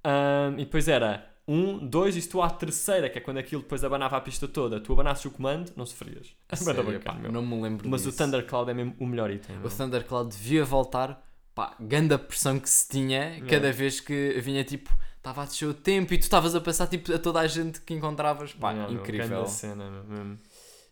[0.03, 3.61] Ahm, e depois era um, dois, e se tu à terceira, que é quando aquilo
[3.61, 6.33] depois abanava a pista toda, tu abanasses o comando, não sofrias.
[6.53, 8.17] Sério, pá, não me lembro Mas o disso.
[8.23, 9.57] Thundercloud é mesmo o melhor item.
[9.63, 9.69] O.
[9.69, 11.21] Thundercloud devia voltar.
[11.55, 14.89] Pá, grande a pressão que se tinha cada vez que vinha tipo.
[15.23, 17.79] Estava a descer o tempo e tu estavas a passar tipo, a toda a gente
[17.81, 18.51] que encontravas.
[18.53, 19.27] Pá, Yeah, meu, incrível.
[19.29, 20.39] grande cena, meu, mesmo.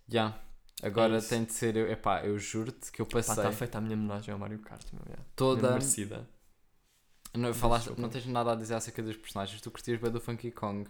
[0.08, 0.40] Já.
[0.82, 1.76] Agora É tem de ser.
[1.76, 4.60] Eu, epá, eu juro-te que eu Pá, passei está feita a minha homenagem ao Mario
[4.60, 5.04] Kart, meu.
[5.06, 5.26] Yeah.
[5.36, 5.72] Toda.
[5.74, 6.30] merecida.
[7.34, 8.02] Não, falaste, Desculpa.
[8.02, 9.60] não tens nada a dizer acerca dos personagens.
[9.62, 10.90] Tu curtias bem do Funky Kong.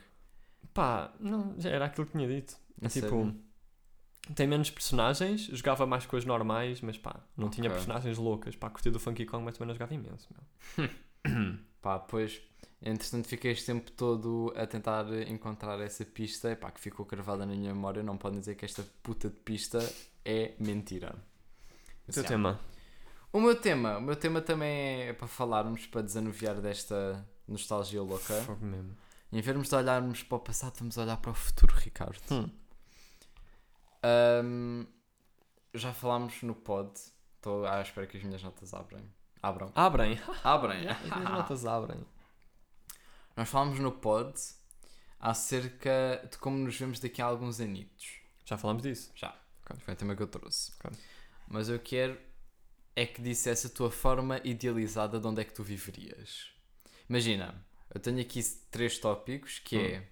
[0.74, 2.56] Pá, não, já era aquilo que tinha dito.
[2.82, 3.36] A tipo, sério?
[4.36, 7.76] tem menos personagens, jogava mais com as normais, mas pá, não tinha Ok.
[7.78, 8.56] personagens loucas.
[8.56, 10.28] Pá, curti do Funky Kong, mas também não jogava imenso,
[10.78, 10.90] meu.
[11.82, 12.40] Pá, pois.
[12.84, 16.52] Entretanto, fiquei este tempo todo a tentar encontrar essa pista.
[16.52, 18.02] Epá, que ficou cravada na minha memória.
[18.02, 19.80] Não podem dizer que esta puta de pista
[20.26, 21.16] é mentira.
[22.08, 22.30] O teu Já.
[22.30, 22.60] tema?
[23.32, 28.34] O meu tema, o meu tema também é para falarmos, para desanuviar desta nostalgia louca.
[28.42, 28.98] Fogo mesmo.
[29.32, 32.20] Em vez de olharmos para o passado, vamos olhar para o futuro, Ricardo.
[32.30, 32.50] Hum.
[34.04, 34.86] Ahm,
[35.74, 36.92] já falámos no pod.
[37.38, 39.02] Estou à espera que as minhas notas abrem.
[39.42, 39.72] Abram.
[39.74, 40.20] Abrem.
[40.44, 40.88] Abrem.
[40.90, 42.06] As minhas notas abrem.
[43.36, 44.34] Nós falámos no pod
[45.20, 48.20] acerca de como nos vemos daqui a alguns anitos.
[48.46, 49.12] Já falámos disso.
[49.16, 49.36] Já.
[49.80, 50.72] Foi o tema que eu trouxe.
[50.84, 50.92] Ok.
[51.48, 52.18] Mas eu quero
[52.96, 56.50] é que dissesse a tua forma idealizada de onde é que tu viverias.
[57.10, 60.08] Imagina, eu tenho aqui três tópicos que é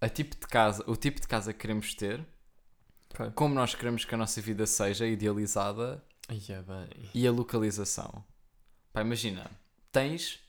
[0.00, 2.24] a tipo de casa, o tipo de casa que queremos ter,
[3.14, 3.30] Ok.
[3.34, 8.24] como nós queremos que a nossa vida seja idealizada Ai, é e a localização.
[8.92, 9.50] Pá, imagina,
[9.90, 10.40] tens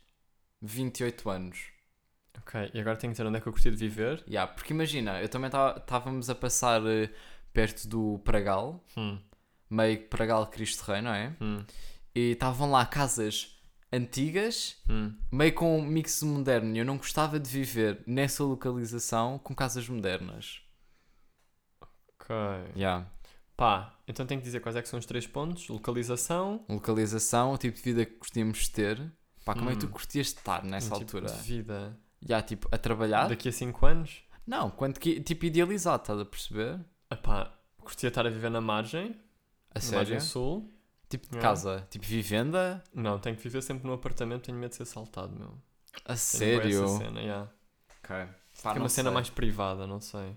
[0.61, 1.72] 28 anos.
[2.37, 4.23] Ok, e agora tenho que dizer onde é que eu curti de viver.
[4.27, 7.09] Yeah, porque imagina, eu também estávamos a passar eh,
[7.53, 9.19] perto do Pragal, Hum.
[9.69, 11.35] meio Pragal Cristo Rei, não é?
[11.39, 11.63] Hum.
[12.15, 13.57] E estavam lá casas
[13.91, 15.15] antigas, Hum.
[15.31, 16.75] meio com um mix moderno.
[16.75, 20.61] E eu não gostava de viver nessa localização com casas modernas.
[22.19, 22.35] Ok.
[22.75, 23.07] Yeah.
[23.55, 25.67] Pá, então tenho que dizer quais é que são os três pontos.
[25.69, 26.65] Localização.
[26.67, 29.11] Localização, o tipo de vida que de ter.
[29.45, 29.91] Pá, como é que tu Hum.
[29.91, 31.31] curtias de estar nessa um tipo altura?
[31.35, 31.97] de vida.
[32.25, 33.27] Já, tipo, a trabalhar?
[33.27, 34.23] Daqui a 5 anos.
[34.45, 36.79] Não, quanto que, tipo, idealizado, estás a perceber?
[37.09, 39.11] Epá, Curtia estar a viver na margem,
[39.71, 39.97] A na sério?
[39.97, 40.73] margem sul.
[41.09, 41.49] Tipo de Yeah.
[41.49, 41.87] casa?
[41.91, 42.83] Tipo vivenda?
[42.93, 45.49] Não, tenho que viver sempre num apartamento, tenho medo de ser assaltado, meu.
[46.05, 46.83] A Tenho sério?
[46.85, 47.51] Essa cena, yeah.
[48.03, 48.15] Ok.
[48.61, 50.35] Que é uma cena mais privada, não sei.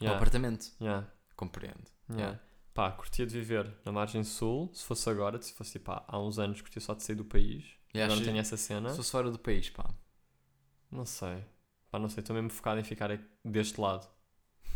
[0.00, 0.72] Yeah, apartamento.
[0.80, 1.84] yeah, Compreendo.
[2.10, 2.40] yeah.
[2.72, 6.38] Pá, curtia de viver na margem sul, se fosse agora, se fosse tipo, há- uns
[6.40, 7.64] anos, curtia só de sair do país.
[7.94, 8.90] E agora não tenho essa cena.
[8.90, 9.88] Se fosse fora do país, pá.
[10.94, 11.44] Não sei.
[11.90, 13.10] Pá, não sei, estou mesmo focado em ficar
[13.44, 14.08] deste lado.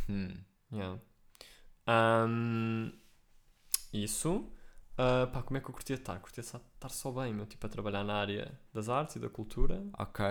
[0.08, 0.36] Hum.
[0.72, 1.00] Yeah.
[1.86, 2.90] Ahm,
[3.92, 4.50] isso.
[4.96, 6.18] Ah, pá, como é que eu curtia estar?
[6.18, 9.82] Curtia estar só bem, meu, tipo, a trabalhar na área das artes e da cultura.
[9.98, 10.24] Ok.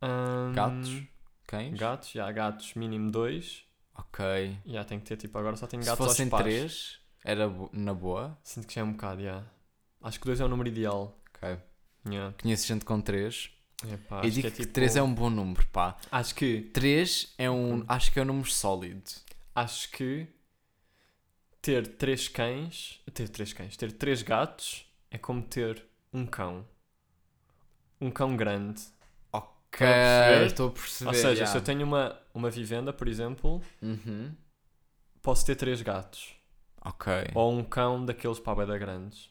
[0.00, 1.02] Ahm, Gatos?
[1.46, 1.78] Cães?
[1.78, 3.64] Gatos, já, gatos mínimo dois.
[3.94, 4.58] Ok.
[4.66, 6.44] Já, tenho que ter, tipo, agora só tenho Se gatos aos fossem pares.
[6.54, 8.38] três, era bo- na boa.
[8.42, 9.44] Sinto que já é um bocado, já.
[10.02, 11.18] Acho que dois é o número ideal.
[11.34, 11.58] Ok.
[12.08, 12.34] Yeah.
[12.40, 13.50] Conheço gente com três.
[13.86, 14.72] Epá, Eu digo que é tipo...
[14.72, 15.96] três é um bom número, pá.
[16.10, 16.62] Acho que...
[16.72, 17.76] Três é um.
[17.76, 17.84] Hum.
[17.86, 19.10] Acho que é um número sólido.
[19.54, 20.26] Acho que
[21.62, 26.66] ter três cães, ter três cães, ter três gatos é como ter um cão.
[28.00, 28.80] Um cão grande.
[29.32, 31.08] Ok, a estou a perceber.
[31.08, 31.46] Ou seja, yeah.
[31.46, 34.34] se eu tenho uma, uma vivenda, por exemplo, Uhum.
[35.20, 36.34] posso ter três gatos.
[36.84, 37.12] Ok.
[37.34, 39.30] Ou um cão daqueles para da grandes.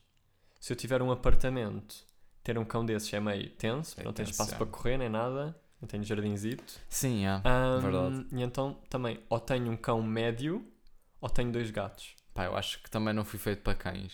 [0.59, 2.05] Se eu tiver um apartamento,
[2.47, 4.57] ter um cão desses é meio tenso, É não tem tenso, espaço é.
[4.57, 5.53] para correr nem nada.
[5.81, 6.63] Não tenho jardinzito.
[6.89, 7.43] Sim, yeah.
[7.47, 8.25] Ahm, verdade.
[8.31, 10.65] E então também, ou tenho um cão médio,
[11.21, 12.15] ou tenho dois gatos.
[12.33, 14.13] Pá, eu acho que também não fui feito para cães.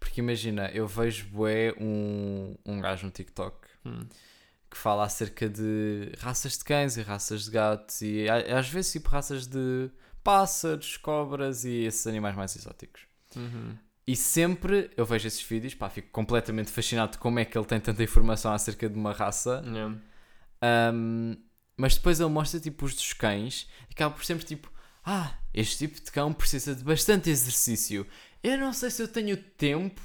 [0.00, 4.06] Porque imagina, eu vejo bué um, um gajo no TikTok Hum.
[4.70, 9.08] que fala acerca de raças de cães e raças de gatos e às vezes tipo
[9.08, 9.90] raças de
[10.24, 13.02] pássaros, cobras e esses animais mais exóticos.
[13.36, 13.76] Uhum.
[14.08, 17.66] E sempre eu vejo esses vídeos, pá, fico completamente fascinado de como é que ele
[17.66, 19.62] tem tanta informação acerca de uma raça.
[19.66, 19.98] Yeah.
[20.94, 21.36] Um,
[21.76, 24.72] mas depois ele mostra tipo os dos cães e acaba por sempre tipo,
[25.04, 28.06] ah, este tipo de cão precisa de bastante exercício.
[28.42, 30.00] Eu não sei se eu tenho tempo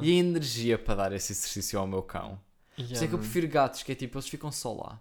[0.00, 2.40] e a energia para dar esse exercício ao meu cão.
[2.76, 3.18] Por isso é que eu Yeah.
[3.18, 4.98] prefiro gatos, que é tipo, eles ficam só lá.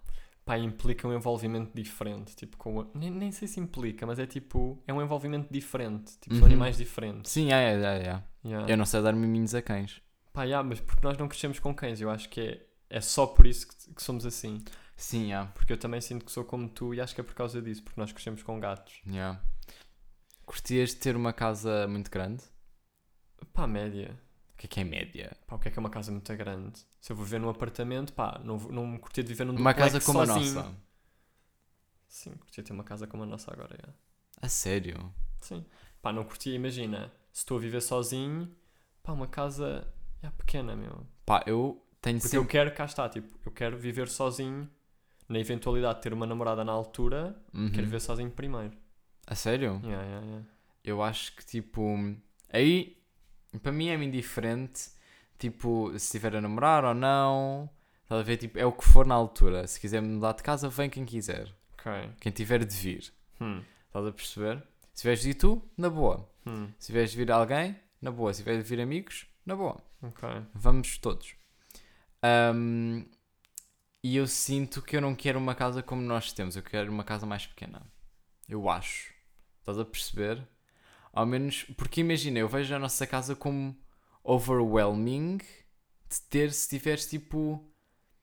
[0.47, 2.35] Pá, implica um envolvimento diferente.
[2.35, 4.81] Tipo, com o- nem, nem sei se implica, mas é tipo.
[4.87, 6.13] É um envolvimento diferente.
[6.19, 6.39] Tipo, Uhum.
[6.39, 7.31] são animais diferentes.
[7.31, 8.23] Sim, é, é, é, é.
[8.47, 8.71] Yeah.
[8.71, 10.01] Eu não sei dar miminhos a cães.
[10.31, 11.99] Pá, yeah, mas porque nós não crescemos com cães.
[11.99, 14.63] Eu acho que é, é só por isso que, que somos assim.
[14.95, 15.43] Sim, é.
[15.53, 17.83] Porque eu também sinto que sou como tu e acho que é por causa disso.
[17.83, 19.01] Porque nós crescemos com gatos.
[19.05, 19.41] Yeah.
[20.45, 22.41] Curtias de ter uma casa muito grande?
[23.53, 24.17] Pá, média.
[24.57, 25.37] O que é que é média?
[25.45, 26.79] Pá, o que é que é uma casa muito grande?
[26.99, 30.01] Se eu vou viver num apartamento, pá, não, não curtia de viver num Uma casa
[30.01, 30.59] como sozinho.
[30.59, 30.75] a nossa.
[32.07, 33.93] Sim, curtia ter uma casa como a nossa agora, yeah.
[34.41, 35.13] A sério?
[35.41, 35.63] Sim.
[36.01, 38.51] Pá, não curtia, imagina, se estou a viver sozinho,
[39.03, 39.87] pá, uma casa
[40.23, 41.05] é pequena, meu.
[41.25, 42.51] Pá, eu tenho Porque eu sempre...
[42.51, 44.67] quero, cá está, tipo, eu quero viver sozinho,
[45.29, 47.69] na eventualidade de ter uma namorada na altura, Uhum.
[47.69, 48.75] quero viver sozinho primeiro.
[49.27, 49.79] A sério?
[49.83, 50.45] Yeah, yeah, yeah.
[50.83, 51.81] Eu acho que tipo.
[52.49, 52.96] Aí,
[53.59, 54.89] para mim é-me indiferente.
[55.37, 57.69] Tipo, se estiver a namorar ou não.
[58.03, 58.37] Estás a ver?
[58.37, 59.67] Tipo, é o que for na altura.
[59.67, 61.53] Se quiser mudar de casa, vem quem quiser.
[61.73, 61.91] Ok.
[62.19, 63.13] Quem tiver de vir.
[63.39, 63.61] Hum.
[63.87, 64.63] Estás a perceber?
[64.93, 66.27] Se tiveres de tu, na boa.
[66.45, 66.69] Hum.
[66.79, 68.33] Se tiveres de vir alguém, na boa.
[68.33, 69.81] Se tiveres de vir amigos, na boa.
[70.01, 70.27] Ok.
[70.53, 71.35] Vamos todos.
[72.21, 73.05] Ahm,
[74.03, 76.55] e eu sinto que eu não quero uma casa como nós temos.
[76.55, 77.81] Eu quero uma casa mais pequena.
[78.47, 79.13] Eu acho.
[79.59, 80.47] Estás a perceber?
[81.17, 83.75] Ao menos, porque imagina, eu vejo a nossa casa como
[84.23, 87.63] overwhelming de ter se tiveres tipo.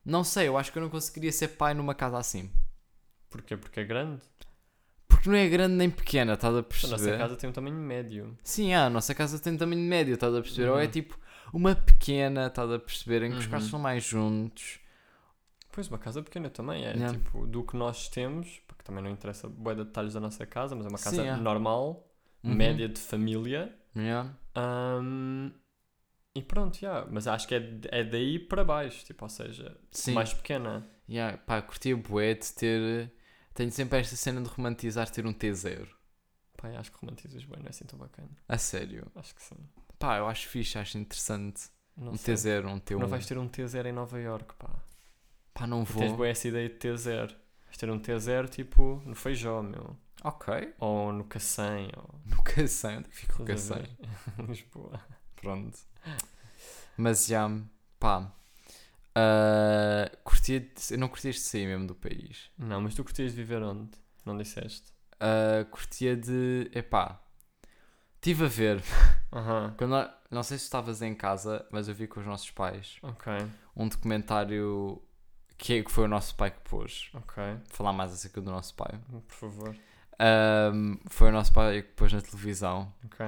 [0.04, 2.50] Não sei, eu acho que eu não conseguiria ser pai numa casa assim.
[3.28, 3.56] Porquê?
[3.56, 4.22] Porque é grande.
[5.08, 6.92] Porque não é grande nem pequena, estás a A perceber?
[6.92, 8.38] nossa casa tem um tamanho médio.
[8.44, 10.68] Sim, ah, a nossa casa tem tamanho médio, estás a perceber?
[10.70, 10.90] Ou é Uhum.
[10.90, 11.18] tipo
[11.52, 13.22] uma pequena, estás a perceber?
[13.24, 13.50] Em que os Uhum.
[13.50, 14.78] quartos são mais juntos.
[15.72, 17.18] Pois, uma casa pequena também é, Yeah.
[17.18, 20.86] tipo, do que nós temos, porque também não interessa de detalhes da nossa casa, mas
[20.86, 21.36] é uma casa Sim, é.
[22.44, 22.54] Uhum.
[22.54, 23.74] média de família.
[23.96, 24.36] Yeah.
[24.54, 25.50] Ahm,
[26.34, 27.06] e pronto, yeah.
[27.10, 30.12] mas acho que é, é daí para baixo, tipo, ou seja, Sim.
[30.12, 30.86] mais pequena.
[31.08, 33.12] Yeah, pá, curtia bué de ter.
[33.54, 35.86] Tenho sempre esta cena de romantizar ter um T0.
[36.56, 38.30] Pá, acho que romantizas bem, não é assim tão bacana.
[38.48, 39.06] A sério.
[39.14, 39.56] Acho que sim.
[39.98, 41.68] Pá, eu acho fixe, acho interessante.
[41.96, 42.34] Não um sei.
[42.34, 42.98] T0, um T1.
[42.98, 44.70] Não vais ter um T0 em Nova York, pá.
[45.52, 46.02] Pá, não vou.
[46.02, 47.28] Tens boa essa ideia de T0.
[47.66, 49.96] Vais ter um T0 tipo no Feijó, meu.
[50.24, 50.74] Ok.
[50.78, 52.18] Ou no Cacém, ou...
[52.24, 53.84] Nunca sei onde é que fica o Cacém.
[54.48, 55.00] Lisboa.
[55.36, 55.78] Pronto.
[56.96, 57.48] Mas já,
[58.00, 58.32] pá.
[59.14, 62.50] ah, curtia de, não curtias de sair mesmo do país.
[62.58, 63.90] Não, mas tu curtias de viver onde?
[64.24, 64.92] Não disseste?
[65.20, 66.70] Ah, curtia de.
[66.74, 67.20] Epá.
[68.16, 68.82] Estive a ver.
[69.32, 72.96] Aham, Quando não sei se estavas em casa, mas eu vi com os nossos pais
[73.02, 73.32] ok,
[73.76, 75.00] um documentário
[75.58, 77.10] que, é- que foi o nosso pai que pôs.
[77.12, 77.42] ok.
[77.68, 78.98] Falar mais acerca do nosso pai.
[79.28, 79.76] Por favor.
[80.18, 83.26] Ahm, foi o nosso pai que pôs na televisão Ok.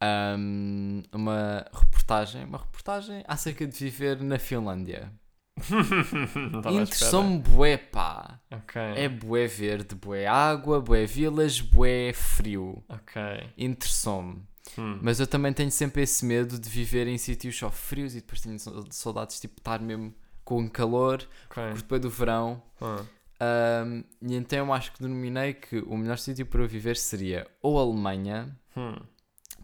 [0.00, 5.12] ahm, uma reportagem, uma reportagem acerca de viver na Finlândia.
[6.70, 8.40] Interessou-me bué, pá.
[8.50, 8.80] Ok.
[8.80, 12.82] É bué verde, bué água, bué vilas, bué frio.
[12.88, 13.20] Ok.
[13.56, 14.42] Interessou-me.
[14.78, 14.98] Hum.
[15.02, 18.40] Mas eu também tenho sempre esse medo de viver em sítios só frios e depois
[18.40, 21.16] tenho sa- saudades tipo estar mesmo com calor,
[21.50, 21.62] Ok.
[21.62, 22.62] porque depois do verão.
[22.80, 23.02] Ah.
[23.40, 27.46] Ahm, e então eu acho que denominei que o melhor sítio para eu viver seria
[27.62, 28.96] ou Alemanha, Hum.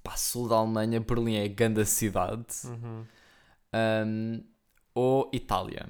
[0.03, 3.05] pá, sul da Alemanha, Berlim é a grande cidade, Uhum.
[3.73, 4.41] ahm,
[4.95, 5.89] ou Itália.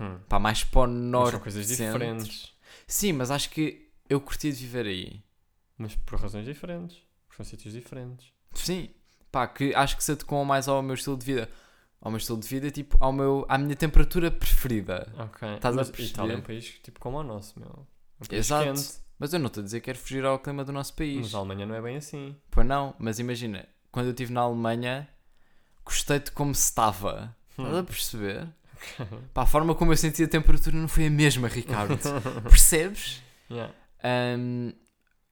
[0.00, 0.18] Hum.
[0.28, 1.30] Pá, mais para o Mas norte.
[1.32, 1.84] são coisas centro.
[1.84, 2.52] diferentes.
[2.86, 5.22] Sim, mas acho que eu curti de viver aí.
[5.78, 6.98] Mas por razões diferentes.
[7.28, 8.32] Porque são sítios diferentes.
[8.54, 8.90] Sim,
[9.30, 11.50] pá, que acho que se adequam mais ao meu estilo de vida.
[12.06, 15.12] Ao meu estilo de vida, tipo, ao meu, à minha temperatura preferida.
[15.18, 15.56] Ok.
[15.56, 16.10] Estás a Mas perceber?
[16.12, 17.68] Itália é um país tipo como o nosso, meu.
[18.20, 18.64] Um Exato.
[18.64, 18.88] quente.
[19.18, 21.16] Mas eu não estou a dizer que quero fugir ao clima do nosso país.
[21.22, 22.36] Mas a Alemanha não é bem assim.
[22.48, 25.08] Pois não, mas imagina, quando eu estive na Alemanha,
[25.84, 27.34] gostei de como se estava.
[27.50, 27.84] Estás a Hum.
[27.84, 28.48] perceber?
[29.34, 31.98] Pá, a forma como eu senti a temperatura não foi a mesma, Ricardo.
[32.48, 33.20] Percebes?
[33.50, 33.74] Yeah.
[34.04, 34.70] Ahm,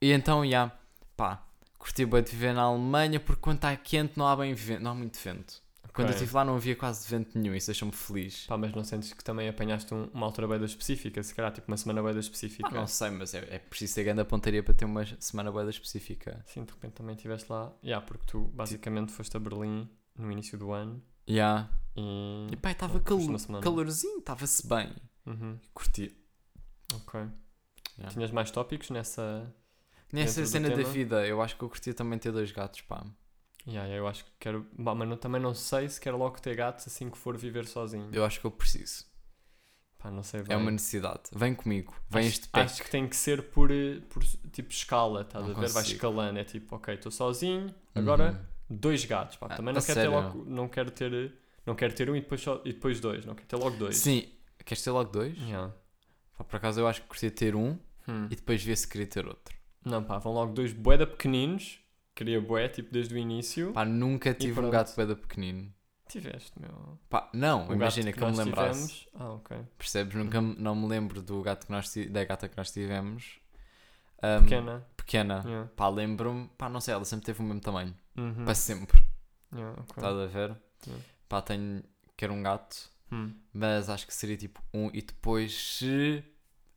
[0.03, 0.72] e então, já,
[1.16, 1.47] pá,
[1.79, 4.91] curti bem de viver na Alemanha porque quando está quente não há bem vento, não
[4.91, 5.62] há muito vento.
[5.95, 8.47] Quando eu estive lá não havia quase vento nenhum, isso deixou-me feliz.
[8.47, 11.23] Pá, mas não sentes que também apanhaste um- uma altura bem específica?
[11.23, 12.69] Se calhar tipo uma semana bem específica.
[12.69, 15.53] Pá, não sei, mas é, é preciso ter grande a pontaria para ter uma semana
[15.53, 16.43] boa específica.
[16.47, 17.73] Sim, de repente também estiveste lá.
[17.83, 19.89] Yeah, porque tu basicamente foste a Berlim
[20.19, 21.71] no início do ano Já.
[21.97, 22.49] e.
[22.51, 24.93] E pá, estava calor, calorzinho, estava-se bem.
[25.25, 25.59] Uhum.
[25.73, 26.13] Curti.
[26.93, 27.21] Ok.
[27.97, 28.13] Yeah.
[28.13, 29.55] Tinhas mais tópicos nessa.
[30.13, 33.05] Nessa cena da vida, eu acho que eu curtia também ter dois gatos, pá.
[33.67, 34.67] Yeah, eu acho que quero.
[34.79, 37.67] Bah, mas não- também não sei se quero logo ter gatos assim que for viver
[37.67, 38.09] sozinho.
[38.12, 39.07] Eu acho que eu preciso.
[39.99, 40.53] Pá, não sei bem.
[40.55, 41.23] É uma necessidade.
[41.33, 41.95] Vem comigo.
[42.11, 42.61] Vem acho, este pé.
[42.61, 45.69] acho que tem que ser por, eh, por tipo escala, estás Não a ver?
[45.71, 46.39] Vai escalando.
[46.39, 49.37] É tipo, ok, estou sozinho, agora dois gatos.
[49.37, 49.47] Pá.
[49.51, 50.11] Ah, Também não quero ter sério?
[50.11, 50.45] logo.
[50.45, 51.33] Não quero ter.
[51.65, 53.25] Não quero ter um e depois, só, e depois dois.
[53.25, 53.79] Não quero ter logo Uhum.
[53.79, 53.97] dois.
[53.97, 54.31] Sim.
[54.62, 55.39] Queres ter logo dois?
[55.39, 55.73] Yeah.
[56.37, 58.27] Pá, por acaso eu acho que curtia ter um Hum.
[58.31, 59.55] e depois ver se queria ter outro.
[59.83, 61.79] Não, pá, vão logo dois boeda pequeninos.
[62.15, 63.73] Queria boé, tipo, desde o início.
[63.73, 65.73] Pá, nunca tive um gato beda pequenino.
[66.09, 66.99] Tiveste, meu.
[67.09, 68.89] Pá, não, O imagina gato que eu me lembrasse.
[68.89, 69.57] tivemos- Ah, ok.
[69.77, 70.15] Percebes?
[70.15, 70.55] Nunca Uhum.
[70.59, 73.41] não me lembro do gato que nós da gata que nós tivemos.
[74.23, 74.87] Ahm, Pequena.
[74.97, 75.43] pequena.
[75.45, 75.71] Yeah.
[75.75, 76.49] Pá, lembro-me.
[76.57, 77.95] Pá, não sei, ela sempre teve o mesmo tamanho.
[78.17, 78.45] Uhum.
[78.45, 79.03] Para sempre.
[79.53, 79.95] Yeah, ok.
[79.97, 80.57] Estás a ver?
[80.87, 81.05] Yeah.
[81.29, 81.83] Pá, tenho.
[82.17, 82.91] Quero um gato.
[83.11, 83.35] Hum.
[83.53, 84.89] Mas acho que seria tipo um.
[84.95, 86.23] E depois, se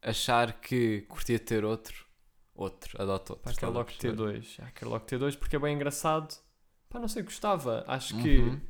[0.02, 2.07] achar que curtia ter outro,
[2.58, 3.02] outro.
[3.02, 3.44] Adoto outro.
[3.44, 4.54] Pá, quero logo ter dois.
[4.56, 6.36] Já, quero logo ter dois porque é bem engraçado.
[6.90, 7.84] Pá, não sei, gostava.
[7.88, 8.62] Acho que Uhum.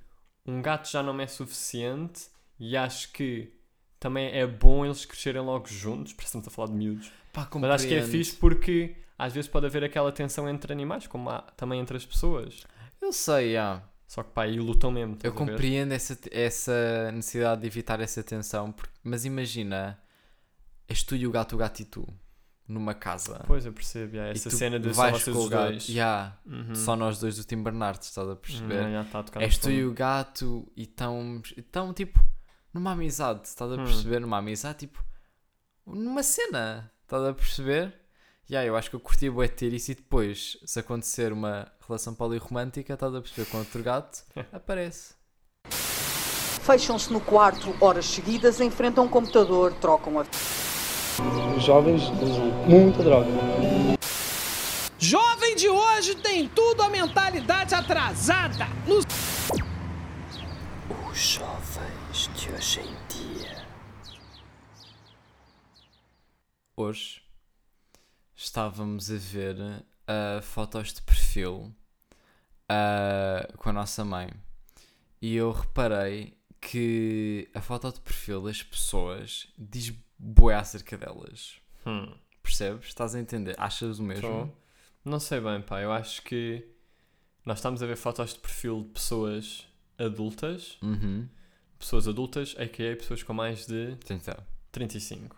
[0.46, 2.28] um gato já não me é suficiente
[2.60, 3.54] e acho que
[4.00, 6.14] também é bom eles crescerem logo juntos.
[6.14, 7.12] Parece-me a falar de miúdos.
[7.34, 11.08] Pá, Mas acho que é fixe porque às vezes pode haver aquela tensão entre animais,
[11.08, 12.64] como há também entre as pessoas.
[13.02, 13.84] Eu sei, já.
[14.08, 15.18] Só que pá, aí lutam mesmo.
[15.22, 18.72] Eu compreendo essa, essa necessidade de evitar essa tensão.
[18.72, 20.02] porque- Mas imagina,
[20.88, 22.08] és tu e o gato, o gato e tu,
[22.68, 23.44] numa casa.
[23.48, 25.80] Pois eu percebo, e essa cena de só vais vocês os o gato.
[25.92, 26.76] Já, Uhum.
[26.76, 28.92] Só nós dois do Tim Bernardes, estás a perceber?
[28.92, 32.20] já está a tocar no És tu e o gato e estão, estão tipo
[32.74, 33.84] numa amizade, estás a Hum.
[33.86, 34.20] perceber?
[34.20, 35.04] Numa amizade, tipo
[35.86, 37.94] numa cena, estás a perceber?
[38.50, 41.70] E aí, eu acho que eu curtia bué ter isso e depois, se acontecer uma
[41.86, 45.16] relação polirromântica, estás a perceber com outro gato, aparece.
[46.64, 50.26] Fecham-se no quarto horas seguidas, enfrentam um computador, trocam a
[51.20, 53.28] Os jovens usam muita droga.
[55.00, 58.68] Jovem de hoje tem tudo a mentalidade atrasada.
[58.86, 59.00] No
[61.10, 63.66] Os jovens de hoje em dia.
[66.76, 67.24] Hoje
[68.36, 69.56] estávamos a ver
[70.08, 71.74] ah, fotos de perfil
[72.70, 74.30] ah, com a nossa mãe
[75.20, 81.56] e eu reparei que a foto de perfil das pessoas diz bué acerca delas.
[81.86, 82.14] Hum.
[82.44, 82.88] Percebes?
[82.88, 83.56] Estás a entender?
[83.58, 84.22] Achas o mesmo?
[85.04, 85.10] Tô.
[85.10, 85.82] Não sei bem, pá.
[85.82, 86.66] Eu acho que
[87.46, 89.66] nós estamos a ver fotos de perfil de pessoas
[89.98, 91.28] adultas, Uhum.
[91.80, 92.96] pessoas adultas, a.k.a.
[92.96, 94.38] pessoas com mais de Então,
[94.72, 95.36] 35.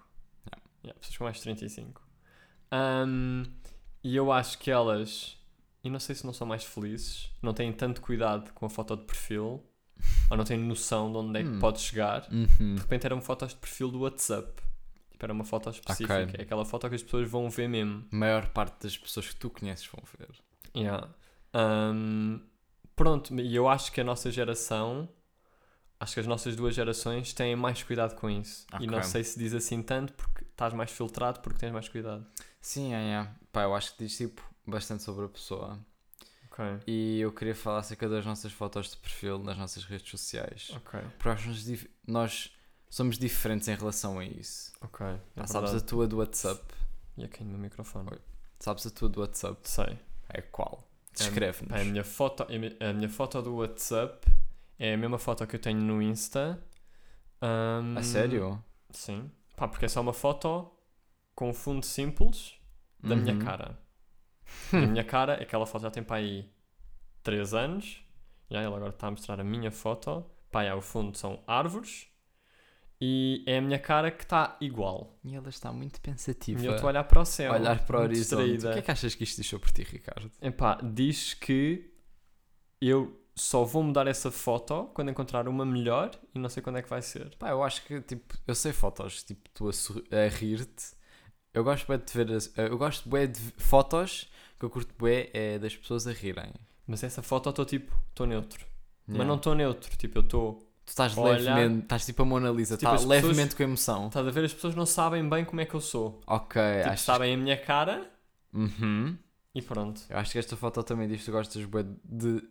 [0.84, 2.02] Yeah, pessoas com mais de 35.
[2.72, 3.44] Ahm,
[4.04, 5.38] e eu acho que elas,
[5.84, 8.96] e não sei se não são mais felizes, não têm tanto cuidado com a foto
[8.96, 9.64] de perfil,
[10.30, 11.60] ou não têm noção de onde é que Hum.
[11.60, 12.28] pode chegar.
[12.32, 12.76] uhum.
[12.76, 14.62] De repente eram fotos de perfil do WhatsApp.
[15.22, 16.24] Era uma foto específica.
[16.24, 16.36] Ok.
[16.40, 18.06] É aquela foto que as pessoas vão ver mesmo.
[18.12, 20.30] a maior parte das pessoas que tu conheces vão ver.
[20.76, 21.10] Yeah.
[21.54, 22.40] Ahm,
[22.96, 25.10] pronto, e eu acho que a nossa geração,
[26.00, 28.66] acho que as nossas duas gerações têm mais cuidado com isso.
[28.80, 32.26] E não sei se diz assim tanto, porque estás mais filtrado porque tens mais cuidado.
[32.62, 33.28] Sim, é, é.
[33.52, 35.80] Pá, eu acho que diz tipo bastante sobre a pessoa.
[36.52, 40.72] Ok, E eu queria falar acerca das nossas fotos de perfil nas nossas redes sociais.
[40.76, 42.52] ok, Porque nós, nós
[42.90, 44.72] somos diferentes em relação a isso.
[44.82, 45.06] ok.
[45.06, 46.62] É Pá, sabes a tua do WhatsApp?
[47.18, 48.10] E aqui no meu microfone.
[48.12, 48.20] Oi.
[48.60, 49.58] Sabes a tua do WhatsApp?
[49.64, 49.98] Sei.
[50.30, 50.84] É qual?
[51.20, 51.70] É a Descreve-nos.
[51.70, 54.28] Pá, a, minha foto, a mi- a minha foto do WhatsApp
[54.78, 56.62] é a mesma foto que eu tenho no Insta.
[57.42, 58.64] Ahm, A sério?
[58.92, 59.30] Sim.
[59.56, 60.72] Pá, porque é só uma foto
[61.36, 62.54] com um fundo simples
[63.02, 63.40] da minha Uhum.
[63.40, 63.80] cara.
[64.74, 66.50] E a minha cara, aquela foto já tem para aí
[67.24, 68.04] 3 anos.
[68.50, 70.26] Aí ele agora está a mostrar a minha foto.
[70.52, 72.08] Pá, é, o fundo são árvores.
[73.02, 75.18] E é a minha cara que está igual.
[75.24, 76.62] E ela está muito pensativa.
[76.62, 77.54] E eu estou a olhar para o céu.
[77.54, 78.46] olhar para o horizonte.
[78.52, 78.70] distraída.
[78.70, 80.30] O que é que achas que isto diz sobre ti, Ricardo?
[80.42, 81.90] Epá, diz que
[82.82, 86.82] eu só vou mudar essa foto quando encontrar uma melhor e não sei quando é
[86.82, 87.34] que vai ser.
[87.38, 90.98] Pá, eu acho que, tipo, eu sei fotos, tipo, tu a, a rir-te.
[91.54, 94.30] Eu gosto bué de ver, as- eu gosto bué de fotos
[94.60, 96.52] que eu curto bué é das pessoas a rirem.
[96.86, 98.66] Mas essa foto eu estou tipo, estou neutro.
[99.08, 99.28] Mas Yeah.
[99.28, 100.69] não estou neutro, tipo, eu estou.
[100.90, 103.62] Tu estás Olhar- levemente, estás tipo a Mona Lisa, Tipo, tá as pessoas- levemente com
[103.62, 104.08] emoção.
[104.08, 104.46] Estás a ver?
[104.46, 106.20] As pessoas não sabem bem como é que eu sou.
[106.26, 107.02] Ok, Tipo, achas...
[107.02, 108.10] sabem a minha cara
[108.52, 109.16] Uhum.
[109.54, 110.02] e pronto.
[110.10, 112.44] Eu acho que esta foto também diz que tu gostas bué de,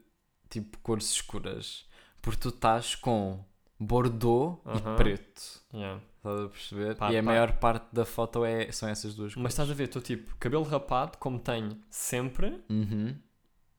[0.48, 1.84] tipo, cores escuras.
[2.22, 3.44] Porque tu estás com
[3.78, 4.94] bordeaux Aham.
[4.94, 5.42] e preto.
[5.74, 6.00] Yeah.
[6.18, 6.94] Estás a perceber?
[6.96, 7.26] Pá, e a pá.
[7.26, 9.42] maior parte da foto é, são essas duas cores.
[9.42, 13.16] Mas estás a ver, estou tipo, cabelo rapado, como tenho sempre, Uhum.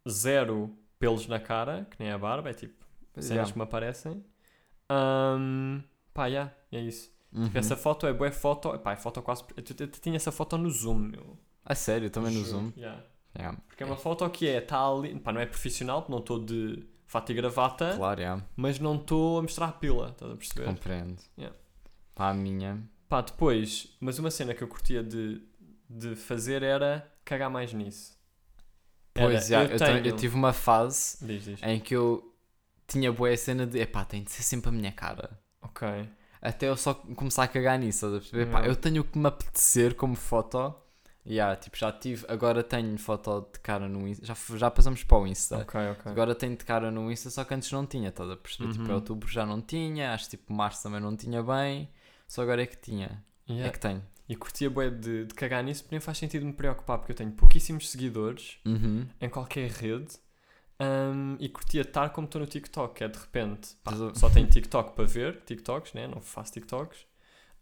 [0.10, 2.86] zero pelos na cara, que nem a barba, é tipo,
[3.16, 3.52] cenas Yeah.
[3.52, 4.24] que me aparecem.
[4.90, 5.82] Ahm,
[6.14, 7.10] pá, yeah, é isso.
[7.32, 7.46] Uhum.
[7.46, 8.78] Tipo, essa foto é boa foto.
[8.80, 9.44] Pá, é foto quase.
[9.56, 11.38] Eu, eu, eu tinha essa foto no Zoom, meu.
[11.64, 12.44] A sério, também no.
[12.44, 12.72] Zoom.
[12.76, 13.04] Yeah.
[13.38, 13.58] Yeah.
[13.68, 15.18] Porque é uma foto que é, está ali.
[15.20, 18.44] Pá, não é profissional, não estou de fato e gravata, Claro, yeah.
[18.56, 20.66] mas não estou a mostrar a pila, estás a perceber?
[20.66, 21.22] compreendo.
[21.38, 21.56] Yeah.
[22.16, 22.82] Para a minha.
[23.08, 25.42] Pá, depois, mas uma cena que eu curtia de,
[25.90, 28.18] de fazer era cagar mais nisso.
[29.14, 30.08] Pois, Era, eu, tenho- tenho.
[30.08, 31.64] eu tive uma fase Diz, diz.
[31.64, 32.29] em que eu
[32.90, 35.40] tinha boa cena de epá, tem de ser sempre a minha cara.
[35.62, 35.88] Ok.
[36.42, 38.44] Até eu só começar a cagar nisso, a perceber?
[38.48, 40.74] Epá, eu tenho o que me apetecer como foto.
[41.28, 44.26] Yeah, tipo, já tive, agora tenho foto de cara no Insta.
[44.26, 45.58] Já, já passamos para o Insta.
[45.60, 46.12] Ok, ok.
[46.12, 48.72] Agora tenho de cara no Insta, só que antes não tinha, estás a perceber?
[48.72, 48.96] Tipo, em Uhum.
[48.96, 51.90] outubro já não tinha, acho que tipo março também não tinha bem,
[52.28, 53.24] só agora é que tinha.
[53.48, 53.68] Yeah.
[53.68, 54.02] É que tenho.
[54.28, 57.16] E curtia bué de, de cagar nisso, porque nem faz sentido me preocupar, porque eu
[57.16, 59.06] tenho pouquíssimos seguidores Uhum.
[59.20, 60.08] em qualquer rede.
[60.82, 64.48] Hum, e curtia estar como estou no TikTok, que é de repente pá, só tenho
[64.48, 66.08] TikTok para ver, TikToks, né?
[66.08, 67.00] não faço TikToks,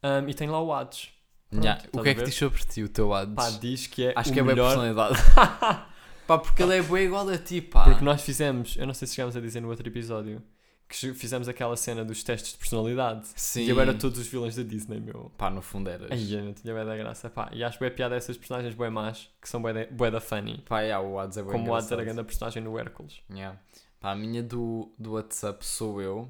[0.04, 1.10] hum, e tenho lá o Ads.
[1.50, 3.34] Pronto, Yeah, O que é que diz sobre ti, o teu ads?
[3.34, 5.16] Pá, diz que é Acho o que é melhor, personalidade.
[6.28, 7.86] pá, porque ele é bem igual a ti, pá.
[7.86, 10.44] porque nós fizemos, eu não sei se chegámos a dizer no outro episódio,
[10.90, 13.28] que fizemos aquela cena dos testes de personalidade.
[13.36, 13.62] Sim.
[13.64, 15.32] E eu era todos os vilões da Disney, meu.
[15.38, 16.10] Pá, no fundo eras.
[16.12, 17.50] Ai, eu não tinha bué da graça, pá.
[17.54, 20.64] E acho bué piada essas personagens bué más, que são bué da, bué da funny.
[20.68, 23.22] Pá, yeah, o ads é bem Como o Ads era grande personagem no Hércules.
[23.30, 23.60] Yeah.
[24.00, 26.30] Pá, a minha do, do WhatsApp sou eu.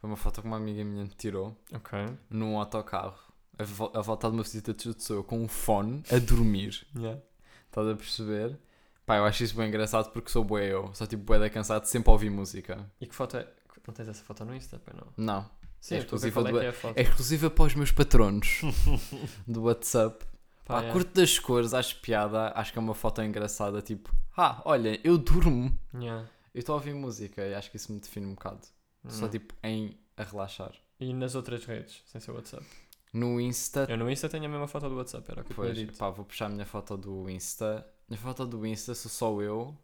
[0.00, 1.96] Foi uma foto que uma amiga minha me tirou Ok.
[2.28, 3.16] num autocarro.
[3.58, 6.84] A, vo- a volta de uma visita de sou eu com um fone a dormir.
[6.96, 7.20] Yeah.
[7.68, 8.58] Estás a perceber?
[9.06, 10.90] Pá, eu acho isso bem engraçado porque sou bué eu.
[10.94, 12.84] Só tipo bué da cansado sempre a ouvir música.
[13.00, 13.46] E que foto é?
[13.86, 15.06] Não tens essa foto no Insta, pois não?
[15.16, 15.50] Não.
[15.80, 16.96] Sim, É é exclusiva é do- é foto.
[16.98, 18.60] É exclusiva para os meus patronos
[19.46, 20.24] do WhatsApp.
[20.64, 20.92] Pá, Pá, yeah.
[20.92, 25.18] curto das cores, acho piada, acho que é uma foto engraçada, tipo, ah, olha, eu
[25.18, 26.28] durmo, Yeah.
[26.54, 28.60] eu estou a ouvir música e acho que isso me define um bocado.
[29.08, 30.72] Só tipo em a relaxar.
[31.00, 32.64] E nas outras redes, sem ser WhatsApp?
[33.12, 35.76] No Insta, Eu no Insta tenho a mesma foto do WhatsApp, era o que pois,
[35.76, 35.98] dito.
[35.98, 37.84] pá, vou puxar a minha foto do Insta.
[38.08, 39.76] A foto do Insta sou só eu,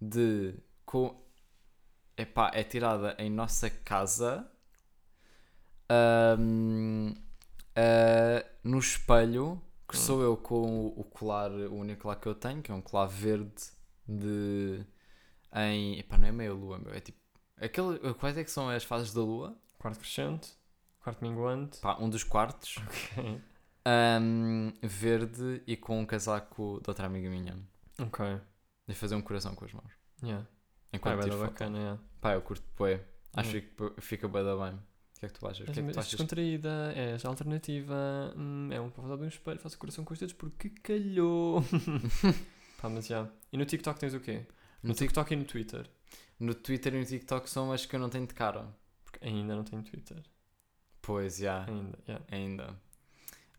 [0.00, 0.54] de.
[0.84, 1.18] Com,
[2.20, 4.50] epá, é tirada em nossa casa,
[5.88, 7.14] ahm,
[7.76, 10.00] ah, no espelho, que Hum.
[10.00, 13.06] sou eu com o colar, o único colar que eu tenho, que é um colar
[13.06, 13.62] verde
[14.06, 14.84] de.
[15.54, 15.98] em.
[15.98, 17.18] epá, não é meia lua, meu, é tipo.
[17.60, 19.54] Aquele, quais é que são as fases da lua?
[19.78, 20.52] Quarto crescente,
[21.00, 21.78] quarto minguante.
[21.80, 22.76] Pá, um dos quartos.
[22.78, 23.40] Ok.
[23.84, 27.56] Ahm, verde e com um casaco de outra amiga minha.
[27.98, 28.24] Ok.
[28.86, 29.90] De fazer um coração com as mãos.
[30.22, 30.46] Yeah.
[30.90, 31.50] Pá, Enquanto é tiro bué da foto.
[31.52, 32.00] bacana, yeah.
[32.20, 33.04] Pá, eu curto bué.
[33.32, 33.60] Acho Hum.
[33.60, 34.74] que fica- fica bué da bem.
[34.74, 35.60] O que é que tu achas?
[35.68, 36.10] O que é que tu achas?
[36.10, 40.34] descontraída, és alternativa, hum, é um foto de um espelho, faço coração com os dedos
[40.34, 41.62] porque calhou.
[42.80, 43.28] Pá, mas já.
[43.52, 44.46] E no TikTok tens o quê?
[44.82, 45.86] No, No, Tik- TikTok e no Twitter?
[46.38, 48.66] no Twitter e no TikTok são as que eu não tenho de cara.
[49.04, 50.22] Porque ainda não tenho Twitter.
[51.02, 51.64] Pois, já.
[51.66, 52.24] Ainda, yeah.
[52.30, 52.76] Ainda.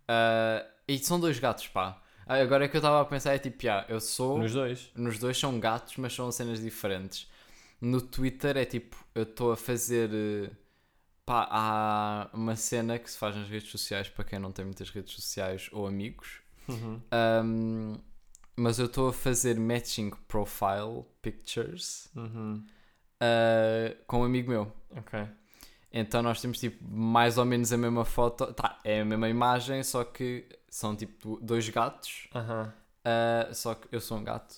[0.07, 2.01] Ah, e são dois gatos, pá.
[2.25, 4.37] Ah, Agora é que eu estava a pensar, é tipo, já, eu sou...
[4.37, 4.91] Nos dois?
[4.95, 7.29] Nos dois são gatos, mas são cenas diferentes.
[7.79, 10.49] No Twitter é tipo, eu estou a fazer eh,
[11.25, 14.89] Pá, há uma cena que se faz nas redes sociais para quem não tem muitas
[14.89, 16.41] redes sociais ou amigos.
[16.67, 17.01] Uhum.
[17.43, 17.97] Um,
[18.55, 22.63] mas eu estou a fazer matching profile pictures Uhum.
[23.21, 24.71] uh, com um amigo meu.
[24.95, 25.19] Ok.
[25.93, 28.53] Então nós temos tipo mais ou menos a mesma foto.
[28.53, 32.27] Tá, é a mesma imagem, só que são tipo dois gatos.
[33.03, 34.55] Uh, só que eu sou um gato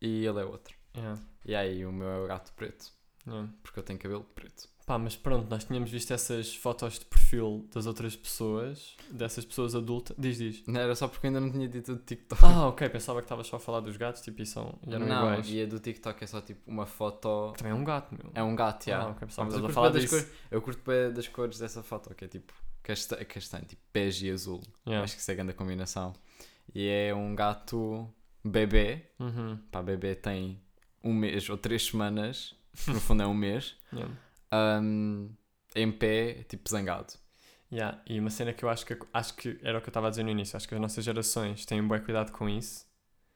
[0.00, 0.74] e ele é outro.
[0.96, 1.20] Yeah.
[1.44, 2.90] E aí o meu é o gato preto,
[3.26, 3.48] Yeah.
[3.62, 4.68] porque eu tenho cabelo preto.
[4.84, 9.74] Pá, mas pronto, nós tínhamos visto essas fotos de perfil das outras pessoas, dessas pessoas
[9.76, 10.16] adultas.
[10.18, 10.62] Diz, diz.
[10.66, 12.44] Não era só porque eu ainda não tinha dito do TikTok.
[12.44, 15.06] Ah, ok, pensava que estavas só a falar dos gatos, tipo, e, são, e eram
[15.06, 15.48] não, iguais.
[15.48, 17.52] e a do TikTok é só tipo uma foto.
[17.56, 18.32] Também é um gato, meu.
[18.34, 19.02] É um gato, já.
[19.02, 21.58] Ah, ok, pensava Mas que a curto falar das cores- Eu curto bem das cores
[21.58, 22.52] dessa foto, que é tipo
[22.82, 24.60] casta- castanho, tipo bege e azul.
[24.84, 25.04] Yeah.
[25.04, 26.12] Acho que isso é a grande combinação.
[26.74, 28.08] E é um gato
[28.44, 29.06] bebê.
[29.20, 29.58] Uhum.
[29.70, 30.60] Pá, bebê tem
[31.04, 32.54] um mês ou três semanas.
[32.84, 33.76] que no fundo é um mês.
[33.92, 34.12] Yeah.
[34.52, 35.30] Um,
[35.74, 37.14] em pé, tipo zangado.
[37.72, 40.08] Yeah, E uma cena que eu acho que, acho que era o que eu estava
[40.08, 42.86] a dizer no início, acho que as nossas gerações têm um bom cuidado com isso,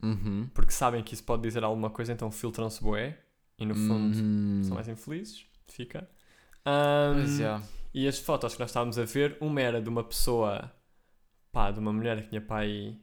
[0.02, 0.48] Uhum.
[0.54, 3.18] porque sabem que isso pode dizer alguma coisa, então filtram-se bué,
[3.58, 4.62] e no fundo Uhum.
[4.62, 6.06] são mais infelizes, fica.
[7.14, 7.62] Pois, já.
[7.94, 10.70] E as fotos que nós estávamos a ver, uma era de uma pessoa,
[11.50, 12.98] pá, de uma mulher que tinha pai,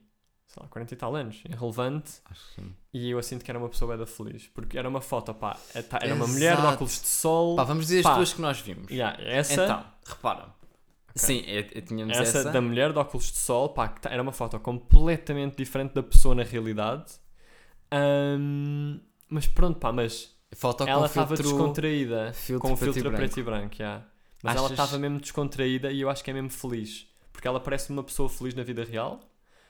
[0.54, 2.74] sei lá, 40 e tal anos, irrelevante, Acho que sim.
[2.92, 5.82] e eu sinto que era uma pessoa da feliz, porque era uma foto, pá, é-
[5.82, 8.14] tá- era uma mulher de óculos de sol, Pá, vamos dizer as Pá.
[8.14, 8.88] duas que nós vimos.
[8.90, 10.46] Yeah, essa, Então, repara.
[11.16, 12.50] Sim, é, é- tínhamos essa, essa.
[12.52, 16.02] da mulher de óculos de sol, pá, que tá- era uma foto completamente diferente da
[16.02, 17.12] pessoa na realidade,
[17.90, 23.16] Ahm, mas pronto, pá, mas Foto ela estava descontraída, filtro com o preto filtro branco.
[23.24, 24.04] preto e branco, yeah.
[24.42, 27.58] mas ela Achas- estava mesmo descontraída e eu acho que é mesmo feliz, porque ela
[27.60, 29.20] parece uma pessoa feliz na vida real,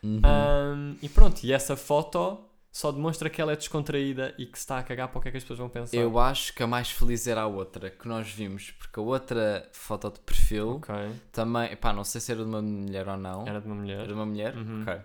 [0.04, 0.20] Uhum.
[0.22, 2.38] Ahm, e pronto, e essa foto
[2.70, 5.28] só demonstra que ela é descontraída e que se está a cagar para o que
[5.28, 5.96] é que as pessoas vão pensar.
[5.96, 9.68] Eu acho que a mais feliz era a outra que nós vimos, porque a outra
[9.72, 10.94] foto de perfil Ok,
[11.32, 13.46] também, pá, não sei se era de uma mulher ou não.
[13.46, 13.98] era de uma mulher.
[13.98, 14.56] Era de uma mulher?
[14.56, 14.82] Uhum.
[14.82, 15.00] Ok.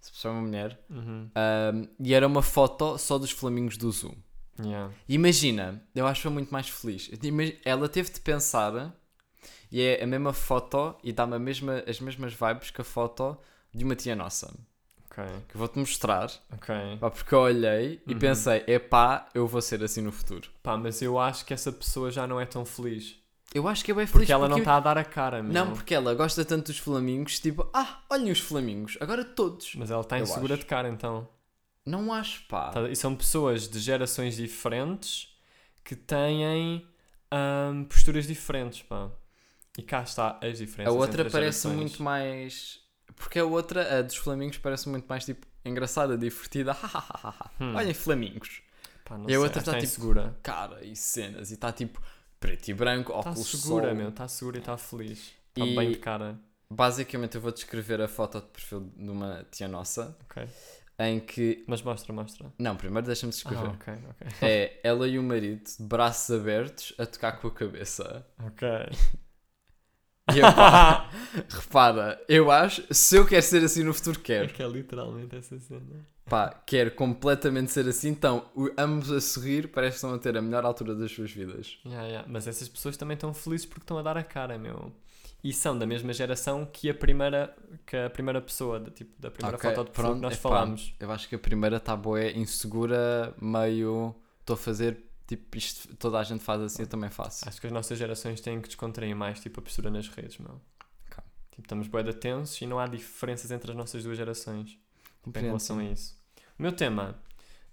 [0.00, 0.80] Se fosse uma mulher.
[0.88, 1.28] Uhum.
[1.34, 4.14] Ahm, e era uma foto só dos flamingos do Zoom.
[4.60, 4.92] Yeah.
[5.08, 7.10] Imagina, eu acho que foi muito mais feliz.
[7.64, 8.92] Ela teve de pensar
[9.70, 13.36] e é a mesma foto e dá-me mesma, as mesmas vibes que a foto
[13.74, 14.52] de uma tia nossa.
[15.10, 16.30] Ok, Que eu vou-te mostrar.
[16.52, 16.74] ok.
[17.00, 18.18] Pá, porque eu olhei e Uhum.
[18.18, 20.48] pensei, epá, eu vou ser assim no futuro.
[20.62, 23.16] Pá, mas eu acho que essa pessoa já não é tão feliz.
[23.54, 25.42] Eu acho que é bem feliz Porque ela não porque- está a dar a cara,
[25.42, 25.52] meu.
[25.52, 29.74] Não, porque ela gosta tanto dos flamingos, tipo, ah, olhem os flamingos, agora todos.
[29.74, 31.26] Mas ela está insegura de cara, então.
[31.84, 32.68] Não acho, pá.
[32.70, 35.34] Tá- E são pessoas de gerações diferentes
[35.82, 36.86] que têm
[37.30, 39.10] ahm, posturas diferentes, pá.
[39.78, 40.94] E cá está as A diferenças.
[40.94, 41.76] outra entre as parece gerações.
[41.80, 42.80] muito mais.
[43.18, 46.76] Porque a outra, a dos flamingos, parece muito mais tipo engraçada, divertida.
[47.60, 47.74] Hum.
[47.74, 48.62] Olhem, flamingos.
[49.04, 50.36] Pá, E a sei, outra está tá tipo- insegura.
[50.42, 51.50] Cara e cenas.
[51.50, 52.00] E está tipo
[52.38, 53.94] preto e branco, Está óculos segura, sol.
[53.96, 54.08] meu.
[54.10, 55.32] Está segura e está feliz.
[55.56, 56.38] Está bem de cara.
[56.70, 60.16] Basicamente, eu vou descrever a foto de perfil de uma tia nossa.
[60.30, 60.46] Ok.
[61.00, 61.64] Em que.
[61.66, 62.52] Mas mostra, mostra.
[62.58, 63.66] Não, primeiro deixa-me descrever.
[63.66, 64.48] Ah, ok, ok.
[64.48, 68.26] É ela e o marido, braços abertos, a tocar com a cabeça.
[68.44, 68.68] Ok.
[70.28, 71.10] E eu, pá,
[71.48, 74.48] repara, eu acho, se eu quero ser assim no futuro, É quero.
[74.48, 76.06] que é literalmente essa cena.
[76.24, 78.08] Pá, quero completamente ser assim.
[78.10, 81.78] Então, ambos a sorrir, parece que estão a ter a melhor altura das suas vidas.
[81.86, 82.28] Yeah, yeah.
[82.30, 84.92] Mas essas pessoas também estão felizes porque estão a dar a cara, meu.
[85.42, 87.56] E são da mesma geração que a primeira,
[87.86, 90.34] que a primeira pessoa, da, tipo, da primeira Ok, foto de perfil que pronto, nós
[90.34, 90.94] epá, falámos.
[91.00, 94.14] Eu acho que a primeira está boa, insegura, meio.
[94.40, 94.98] Estou a fazer,
[95.28, 97.48] tipo, isto toda a gente faz assim, eu também faço.
[97.48, 100.60] Acho que as nossas gerações têm que descontrair mais, tipo, a postura nas redes, meu.
[101.06, 101.22] Ok.
[101.52, 104.76] Tipo, estamos bué de tensos e não há diferenças entre as nossas duas gerações
[105.22, 106.16] tipo, em relação a isso.
[106.58, 107.14] O meu tema,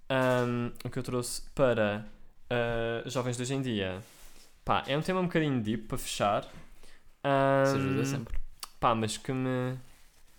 [0.08, 2.06] ahm, o que eu trouxe para
[2.50, 4.02] ah, jovens de hoje em dia,
[4.64, 6.44] pá, é um tema um bocadinho deep para fechar.
[6.44, 8.38] Isso ajuda sempre.
[8.80, 9.78] Pá, mas que me.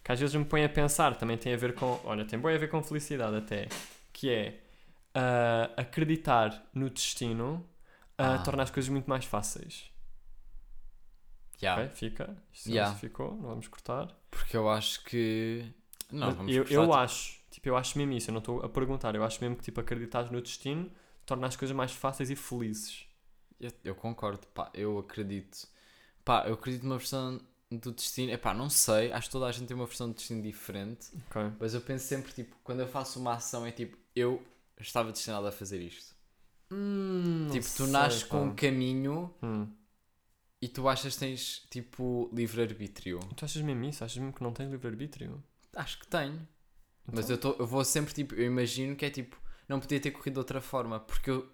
[0.04, 2.00] que às vezes me põe a pensar, também tem a ver com.
[2.04, 3.68] Olha, tem bem a ver com felicidade até.
[4.12, 4.60] Que é
[5.18, 7.66] ah, acreditar no destino
[8.18, 8.38] ah, Ah.
[8.38, 9.90] torna as coisas muito mais fáceis.
[11.62, 11.94] Yeah, Ok?
[11.96, 12.36] Fica.
[12.52, 12.94] Isto Yeah.
[12.98, 14.14] ficou, não vamos cortar.
[14.30, 15.64] Porque eu acho que.
[16.12, 18.38] Não, Mas vamos eu, cortar, eu tipo, acho, tipo, eu acho mesmo isso, eu não
[18.40, 20.90] estou a perguntar, eu acho mesmo que tipo, acreditar no destino
[21.24, 23.06] torna as coisas mais fáceis e felizes.
[23.58, 25.66] Eu, eu concordo, pá, eu acredito.
[26.24, 27.40] Pá, eu acredito numa versão
[27.70, 28.30] do destino.
[28.32, 31.08] É pá, não sei, acho que toda a gente tem uma versão de destino diferente.
[31.30, 31.52] Ok.
[31.58, 34.42] Mas eu penso sempre, tipo, quando eu faço uma ação, é tipo, eu
[34.82, 36.14] estava destinado a fazer isto.
[36.70, 39.68] Hum, tipo, tu nasces com um caminho Hum.
[40.60, 43.20] e tu achas que tens, tipo, livre-arbítrio.
[43.36, 44.04] Tu achas mesmo isso?
[44.04, 45.42] Achas mesmo que não tens livre-arbítrio?
[45.74, 46.46] Acho que tenho.
[47.12, 47.36] Mas Então?
[47.36, 50.34] eu, tô, eu vou sempre, tipo, eu imagino que é tipo, não podia ter corrido
[50.34, 51.48] de outra forma, porque eu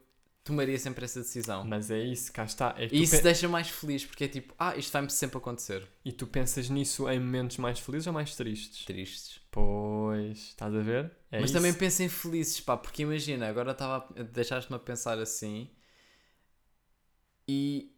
[0.44, 1.64] tomaria sempre essa decisão.
[1.66, 2.74] Mas é isso, cá está.
[2.78, 5.88] É E isso pe- deixa mais feliz, porque é tipo, ah, isto vai-me sempre acontecer.
[6.04, 8.84] E tu pensas nisso em momentos mais felizes ou mais tristes?
[8.84, 9.40] Tristes.
[9.50, 11.12] Pois, estás a ver?
[11.30, 11.52] É Mas isso.
[11.52, 15.70] também pensa em felizes, pá, porque imagina, agora estava deixaste-me a pensar assim
[17.48, 17.92] e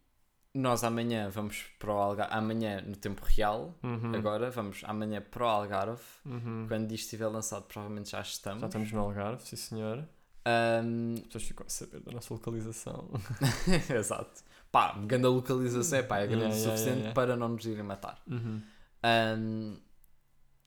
[0.55, 5.45] nós amanhã vamos para o Algarve, amanhã no tempo real, Uhum, agora vamos amanhã para
[5.45, 6.67] o Algarve, uhum.
[6.69, 8.61] quando isto estiver lançado provavelmente já estamos.
[8.61, 10.09] Já estamos no Algarve, sim senhor.
[10.45, 13.09] As pessoas ficam a saber da nossa localização.
[13.95, 14.43] Exato.
[14.71, 17.15] Pá, grande a localização é pá, é grande Yeah, o suficiente yeah, yeah.
[17.15, 18.21] para não nos irem matar.
[18.27, 18.61] Uhum.
[19.03, 19.77] Ahm,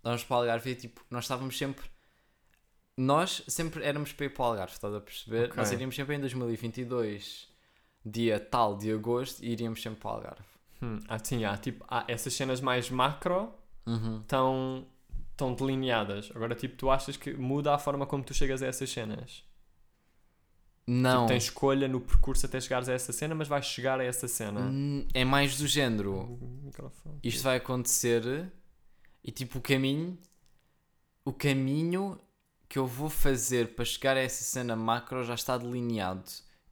[0.03, 1.85] nós para o Algarve, e, tipo, nós estávamos sempre.
[2.95, 5.45] Nós sempre éramos para ir para o Algarve, estás a perceber?
[5.47, 5.57] Ok.
[5.57, 7.47] Nós iríamos sempre em 2022,
[8.05, 10.43] dia tal de agosto, e iríamos sempre para o Algarve.
[10.81, 13.53] Hum, Ah, sim, há, tipo, há essas cenas mais macro
[13.85, 14.19] Uhum.
[14.21, 14.87] estão
[15.31, 16.31] estão delineadas.
[16.33, 19.43] Agora, tipo, tu achas que muda a forma como tu chegas a essas cenas?
[20.87, 24.03] Não, Tipo, tens escolha no percurso até chegares a essa cena, mas vais chegar a
[24.05, 24.61] essa cena.
[24.61, 26.39] Hum, é mais do género.
[27.21, 28.49] Isto vai acontecer
[29.21, 30.17] e tipo o caminho,
[31.25, 32.17] o caminho
[32.69, 36.23] que eu vou fazer para chegar a essa cena macro já está delineado.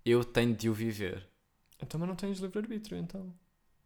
[0.05, 1.27] Eu tenho de o viver.
[1.81, 3.33] Então, mas não tens livre-arbítrio, então.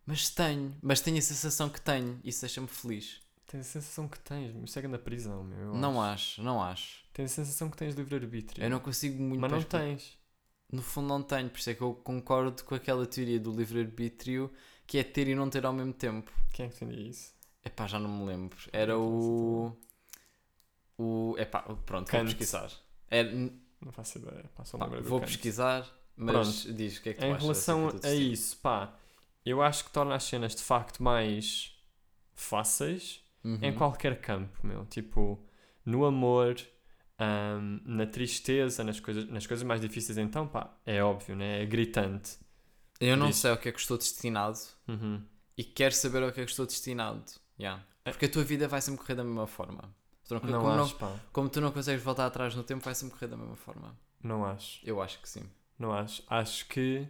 [0.06, 2.20] Mas tenho, mas tenho a sensação que tenho.
[2.24, 3.20] Isso deixa-me feliz.
[3.48, 5.58] Tens a sensação que tens, me segue na prisão, meu.
[5.60, 7.04] eu não acho, não acho.
[7.12, 8.64] Tens a sensação que tens livre-arbítrio.
[8.64, 9.42] Eu não consigo muito.
[9.42, 10.19] Mas não tens.
[10.72, 11.50] No fundo, não tenho.
[11.50, 14.52] Por isso é que eu concordo com aquela teoria do livre-arbítrio
[14.86, 16.32] que é ter e não ter ao mesmo tempo.
[16.54, 17.34] Quem é que defendia isso?
[17.66, 18.58] Epá, já não me lembro.
[18.72, 19.76] Era o.
[20.98, 21.36] O.
[21.38, 22.26] Epá, pronto, vou Kant.
[22.26, 22.72] pesquisar.
[23.10, 23.32] Era,
[23.82, 24.46] Não faço ideia.
[24.56, 25.32] Pá, só Pá, vou Kant.
[25.32, 28.94] pesquisar, mas diz o que é que tu Em relação a isso, pá,
[29.46, 31.76] eu acho que torna as cenas de facto mais
[32.36, 33.58] fáceis Uhum.
[33.62, 34.86] em qualquer campo, meu.
[34.86, 35.40] Tipo,
[35.86, 36.58] no amor,
[37.20, 41.62] ahm, na tristeza, nas coisas, nas coisas mais difíceis, então, pá, é óbvio, né?
[41.62, 42.38] É gritante.
[43.00, 44.58] Eu não sei ao que é que estou destinado
[44.88, 45.22] Uhum.
[45.58, 47.24] e quero saber ao que é que estou destinado.
[47.60, 47.84] Yeah.
[48.04, 49.94] Porque a tua vida vai sempre correr da mesma forma.
[50.30, 51.16] Não- Não como, não- acho, pá.
[51.34, 53.98] como tu não consegues voltar atrás no tempo, vai sempre correr da mesma forma.
[54.24, 54.80] Não acho.
[54.84, 55.44] Eu acho que sim.
[55.78, 56.22] Não acho.
[56.28, 57.08] Acho que.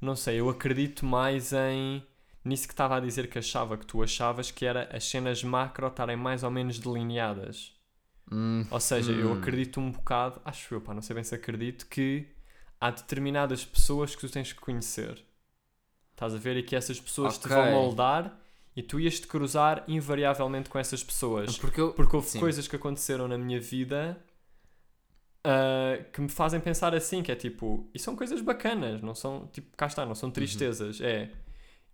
[0.00, 2.02] Não sei, eu acredito mais em.
[2.44, 5.86] Nisso que estava a dizer que achava que tu achavas que era as cenas macro
[5.88, 7.74] estarem mais ou menos delineadas.
[8.30, 9.34] Hum, Ou seja, eu Hum.
[9.34, 12.28] acredito um bocado, acho eu, pá, não sei bem se acredito, que
[12.80, 15.24] há determinadas pessoas que tu tens que conhecer.
[16.12, 16.56] Estás a ver?
[16.58, 17.54] E que essas pessoas te Ok.
[17.54, 18.38] vão moldar
[18.76, 21.58] e tu ias te cruzar invariavelmente com essas pessoas.
[21.58, 21.92] Porque eu.
[21.94, 22.40] Porque houve Sim.
[22.40, 24.22] coisas que aconteceram na minha vida
[25.44, 29.46] ah, que me fazem pensar assim, que é tipo, e são coisas bacanas, não são,
[29.48, 30.14] tipo, cá está, não Uhum.
[30.14, 31.30] são tristezas, é,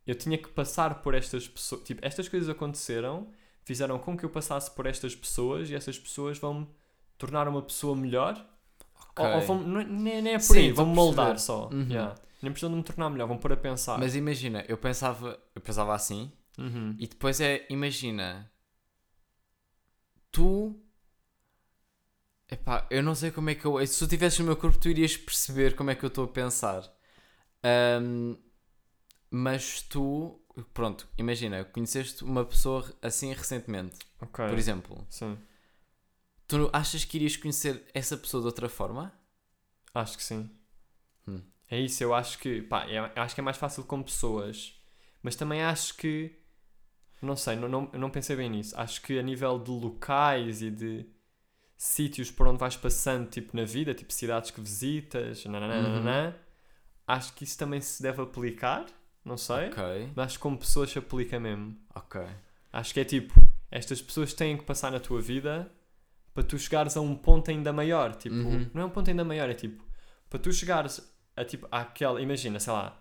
[0.06, 3.28] eu tinha que passar por estas pessoas, tipo, estas coisas aconteceram,
[3.64, 6.68] fizeram com que eu passasse por estas pessoas e essas pessoas vão-me
[7.18, 8.34] tornar uma pessoa melhor,
[9.16, 9.46] ou, ou Ok.
[9.46, 11.90] vão, é- nem, nem é por Sim, aí, a vão-me moldar só, Uhum.
[11.90, 12.14] yeah.
[12.42, 13.98] nem precisam de me tornar melhor, vão pôr a pensar.
[13.98, 16.96] Mas imagina, eu pensava, eu pensava assim, Uhum.
[16.98, 18.50] e depois é, imagina,
[20.32, 20.76] tu.
[22.50, 23.84] Epá, eu não sei como é que eu.
[23.86, 26.28] Se tu tivesses no meu corpo, tu irias perceber como é que eu estou a
[26.28, 26.82] pensar.
[27.64, 28.36] Ahm,
[29.30, 30.40] mas tu.
[30.72, 35.06] Pronto, imagina, conheceste uma pessoa assim recentemente, Ok, por exemplo.
[35.08, 35.36] sim,
[36.46, 39.12] Tu achas que irias conhecer essa pessoa de outra forma?
[39.94, 40.50] acho que sim.
[41.26, 41.40] Hum.
[41.70, 44.74] É isso, eu acho que, pá, é- eu acho que é mais fácil com pessoas,
[45.22, 46.38] mas também acho que,
[47.22, 48.78] não sei, não, não, não pensei bem nisso.
[48.78, 51.06] Acho que a nível de locais e de
[51.76, 56.36] sítios por onde vais passando, tipo na vida, tipo cidades que visitas, nananana,
[57.06, 58.86] acho que isso também se deve aplicar,
[59.24, 61.76] não sei, Ok, mas acho que como pessoas se aplica mesmo.
[61.94, 62.20] ok.
[62.72, 63.32] Acho que é tipo,
[63.70, 65.70] estas pessoas têm que passar na tua vida
[66.34, 68.14] para tu chegares a um ponto ainda maior.
[68.16, 68.68] Tipo, Uhum.
[68.74, 69.84] não é um ponto ainda maior, é tipo,
[70.28, 71.00] para tu chegares
[71.36, 73.00] a tipo, àquela, imagina, sei lá,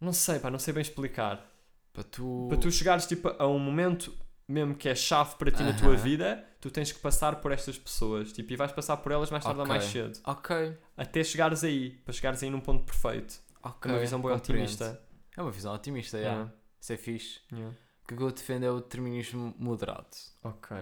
[0.00, 1.46] não sei, pá, não sei bem explicar.
[1.92, 2.46] Para tu.
[2.48, 4.14] Para tu chegares tipo a um momento
[4.48, 7.78] mesmo que é chave para ti na tua vida, tu tens que passar por estas
[7.78, 9.68] pessoas, tipo, e vais passar por elas mais tarde ou Ok.
[9.76, 10.18] mais cedo.
[10.24, 13.38] Ok, Até chegares aí, para chegares aí num ponto perfeito.
[13.62, 13.90] ok.
[13.92, 15.00] Uma visão bem otimista.
[15.40, 16.22] É uma visão otimista, é.
[16.22, 16.52] Yeah.
[16.78, 17.40] Isso é fixe.
[17.50, 17.74] Yeah.
[18.04, 20.08] O que eu defendo é o determinismo moderado.
[20.44, 20.76] Ok.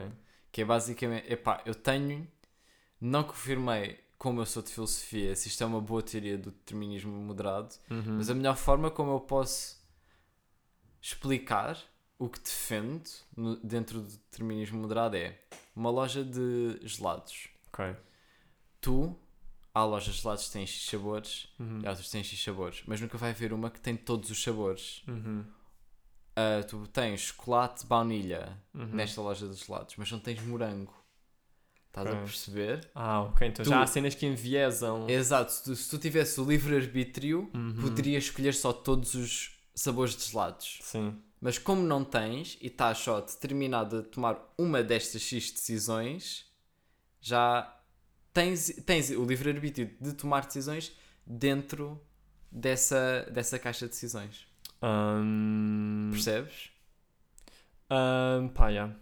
[0.50, 2.26] Que é basicamente, epá, eu tenho,
[3.00, 7.12] não confirmei como eu sou de filosofia, se isto é uma boa teoria do determinismo
[7.12, 8.16] moderado, Uhum.
[8.16, 9.78] mas a melhor forma como eu posso
[11.00, 11.78] explicar
[12.18, 15.38] o que defendo no- dentro do determinismo moderado é
[15.76, 17.48] uma loja de gelados.
[17.68, 17.94] Ok.
[18.80, 19.16] Tu,
[19.74, 21.80] há lojas de gelados que têm X sabores Uhum.
[21.82, 24.42] e outras que têm X sabores, mas nunca vai haver uma que tem todos os
[24.42, 25.02] sabores.
[25.06, 25.44] Uhum.
[26.36, 28.86] Ah, tu tens chocolate, baunilha Uhum.
[28.86, 30.94] nesta loja de gelados, mas não tens morango.
[31.88, 32.22] Estás a Ok.
[32.22, 32.90] perceber?
[32.94, 33.48] Ah, ok.
[33.48, 35.08] Então Tu- já há cenas que enviesam.
[35.08, 37.74] Exato, se tu, se tu tivesse o livre-arbítrio, Uhum.
[37.80, 40.78] poderias escolher só todos os sabores de gelados.
[40.82, 41.20] Sim.
[41.40, 46.46] Mas como não tens e estás só determinado a tomar uma destas X decisões,
[47.20, 47.77] já
[48.38, 50.92] tens, tens o livre-arbítrio de tomar decisões
[51.26, 52.00] dentro
[52.50, 54.46] dessa, dessa caixa de decisões.
[54.80, 56.70] Ahm, Percebes?
[57.90, 58.94] ahm, pá, yeah.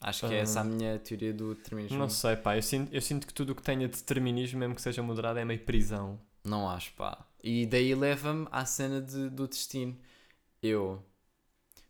[0.00, 1.98] Acho que é essa a minha teoria do determinismo.
[1.98, 2.56] Não sei, pá.
[2.56, 5.44] Eu sinto, eu sinto que tudo o que tenha determinismo, mesmo que seja moderado, é
[5.44, 6.20] meio prisão.
[6.44, 7.24] Não acho, pá.
[7.42, 9.96] E daí leva-me à cena de- do destino.
[10.62, 11.04] Eu,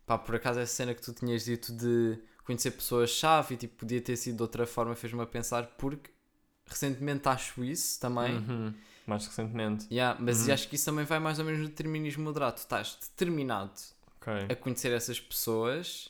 [0.05, 4.01] pá, por acaso essa cena que tu tinhas dito de conhecer pessoas-chave e tipo, podia
[4.01, 6.11] ter sido de outra forma, fez-me a pensar, porque
[6.65, 8.37] recentemente acho isso também.
[8.37, 8.73] Uhum.
[9.05, 9.85] Mais recentemente.
[9.91, 10.53] Yeah, mas Uhum.
[10.53, 12.57] acho que isso também vai mais ou menos no determinismo moderado.
[12.57, 13.73] Estás determinado
[14.21, 14.33] Ok.
[14.49, 16.09] a conhecer essas pessoas,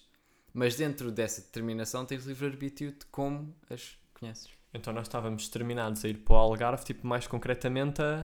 [0.53, 4.49] mas dentro dessa determinação tens livre-arbítrio de como as conheces.
[4.75, 8.05] Então nós estávamos determinados a ir para o Algarve, tipo, mais concretamente a